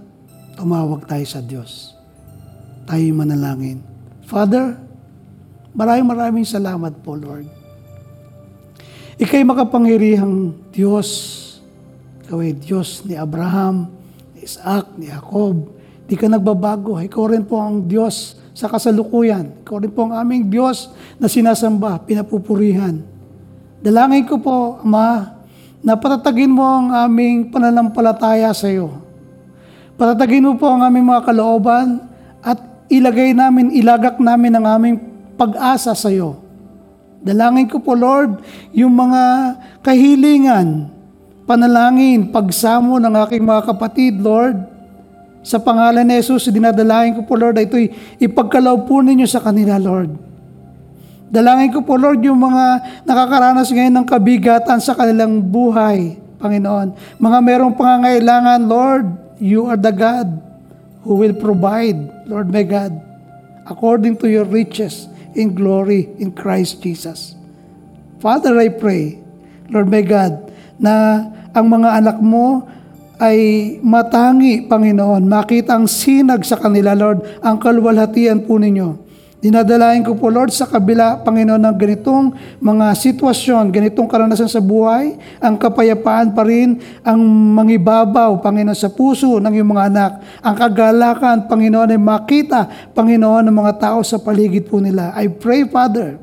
[0.58, 1.94] tumawag tayo sa Diyos.
[2.90, 3.86] Tayo manalangin.
[4.26, 4.82] Father,
[5.74, 7.50] maraming maraming salamat po, Lord.
[9.22, 11.10] Ika'y makapangyarihang Diyos.
[12.26, 13.92] Ikaw ay Diyos ni Abraham,
[14.34, 15.70] ni Isaac, ni Jacob.
[16.10, 16.98] Di ka nagbabago.
[16.98, 19.66] Ikaw rin po ang Diyos sa kasalukuyan.
[19.66, 20.90] Ikaw rin po ang aming Diyos
[21.22, 23.02] na sinasamba, pinapupurihan.
[23.84, 25.30] Dalangin ko po, Ama,
[25.84, 29.04] na patatagin mo ang aming pananampalataya sa iyo.
[30.00, 32.02] Patatagin mo po ang aming mga kalooban
[32.40, 32.58] at
[32.88, 35.13] ilagay namin, ilagak namin ang aming
[35.44, 36.40] pag-asa sa iyo.
[37.24, 38.44] Dalangin ko po, Lord,
[38.76, 39.24] yung mga
[39.84, 40.92] kahilingan,
[41.48, 44.60] panalangin, pagsamo ng aking mga kapatid, Lord,
[45.44, 50.16] sa pangalan ni Jesus, dinadalangin ko po, Lord, ito'y ipagkalaw po ninyo sa kanila, Lord.
[51.28, 52.66] Dalangin ko po, Lord, yung mga
[53.04, 57.20] nakakaranas ngayon ng kabigatan sa kanilang buhay, Panginoon.
[57.20, 59.08] Mga merong pangangailangan, Lord,
[59.40, 60.28] you are the God
[61.04, 62.96] who will provide, Lord my God,
[63.68, 67.38] according to your riches in glory in Christ Jesus.
[68.24, 69.20] Father, I pray,
[69.68, 72.66] Lord my God, na ang mga anak mo
[73.22, 73.38] ay
[73.84, 79.13] matangi, Panginoon, makita ang sinag sa kanila, Lord, ang kalwalhatian po ninyo.
[79.44, 82.32] Dinadalain ko po, Lord, sa kabila, Panginoon, ng ganitong
[82.64, 87.20] mga sitwasyon, ganitong karanasan sa buhay, ang kapayapaan pa rin, ang
[87.52, 90.12] mangibabaw, Panginoon, sa puso ng iyong mga anak.
[90.40, 95.12] Ang kagalakan, Panginoon, ay makita, Panginoon, ng mga tao sa paligid po nila.
[95.20, 96.16] I pray, Father,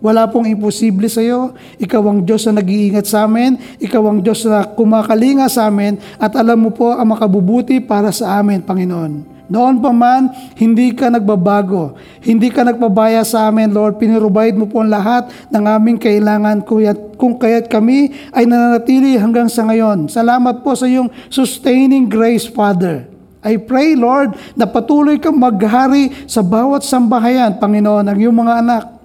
[0.00, 1.52] wala pong imposible sa iyo.
[1.76, 3.60] Ikaw ang Diyos na nag-iingat sa amin.
[3.84, 6.00] Ikaw ang Diyos na kumakalinga sa amin.
[6.16, 9.37] At alam mo po ang makabubuti para sa amin, Panginoon.
[9.48, 10.28] Noon pa man,
[10.60, 11.96] hindi ka nagbabago.
[12.20, 13.96] Hindi ka nagpabaya sa amin, Lord.
[13.96, 19.48] Pinirubahid mo po ang lahat ng aming kailangan kuya't, kung kaya't kami ay nananatili hanggang
[19.48, 20.12] sa ngayon.
[20.12, 23.08] Salamat po sa iyong sustaining grace, Father.
[23.40, 28.97] I pray, Lord, na patuloy kang maghari sa bawat sambahayan, Panginoon, ng iyong mga anak.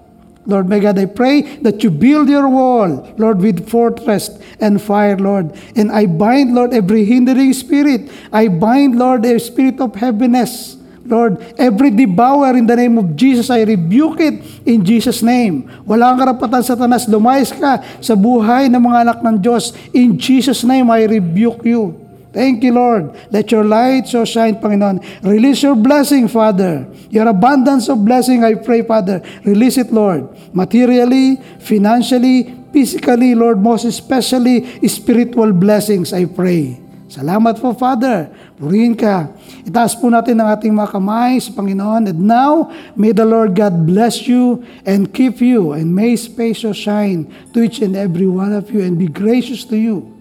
[0.44, 4.28] Lord my God, I pray that you build your wall, Lord, with fortress
[4.60, 5.56] and fire, Lord.
[5.74, 8.12] And I bind, Lord, every hindering spirit.
[8.28, 10.76] I bind, Lord, the spirit of heaviness.
[11.04, 15.68] Lord, every devourer in the name of Jesus, I rebuke it in Jesus' name.
[15.84, 17.08] Wala kang karapatan, Satanas.
[17.08, 19.72] Lumayas ka sa buhay ng mga anak ng Diyos.
[19.92, 22.03] In Jesus' name, I rebuke you.
[22.34, 23.14] Thank you, Lord.
[23.30, 25.22] Let your light so shine, Panginoon.
[25.22, 26.82] Release your blessing, Father.
[27.14, 29.22] Your abundance of blessing, I pray, Father.
[29.46, 30.26] Release it, Lord.
[30.50, 36.82] Materially, financially, physically, Lord, most especially spiritual blessings, I pray.
[37.06, 38.34] Salamat po, Father.
[38.58, 39.30] Purihin ka.
[39.62, 42.10] Itaas po natin ang ating mga kamay sa Panginoon.
[42.10, 42.66] And now,
[42.98, 47.62] may the Lord God bless you and keep you, and may His face shine to
[47.62, 50.13] each and every one of you, and be gracious to you.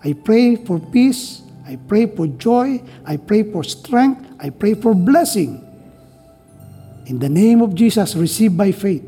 [0.00, 1.44] I pray for peace.
[1.68, 2.82] I pray for joy.
[3.04, 4.26] I pray for strength.
[4.40, 5.60] I pray for blessing.
[7.06, 9.06] In the name of Jesus, receive by faith.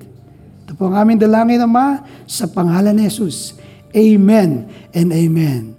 [0.66, 3.56] Ito po ang aming dalangin, Ama, sa pangalan ni Jesus.
[3.92, 5.71] Amen and amen.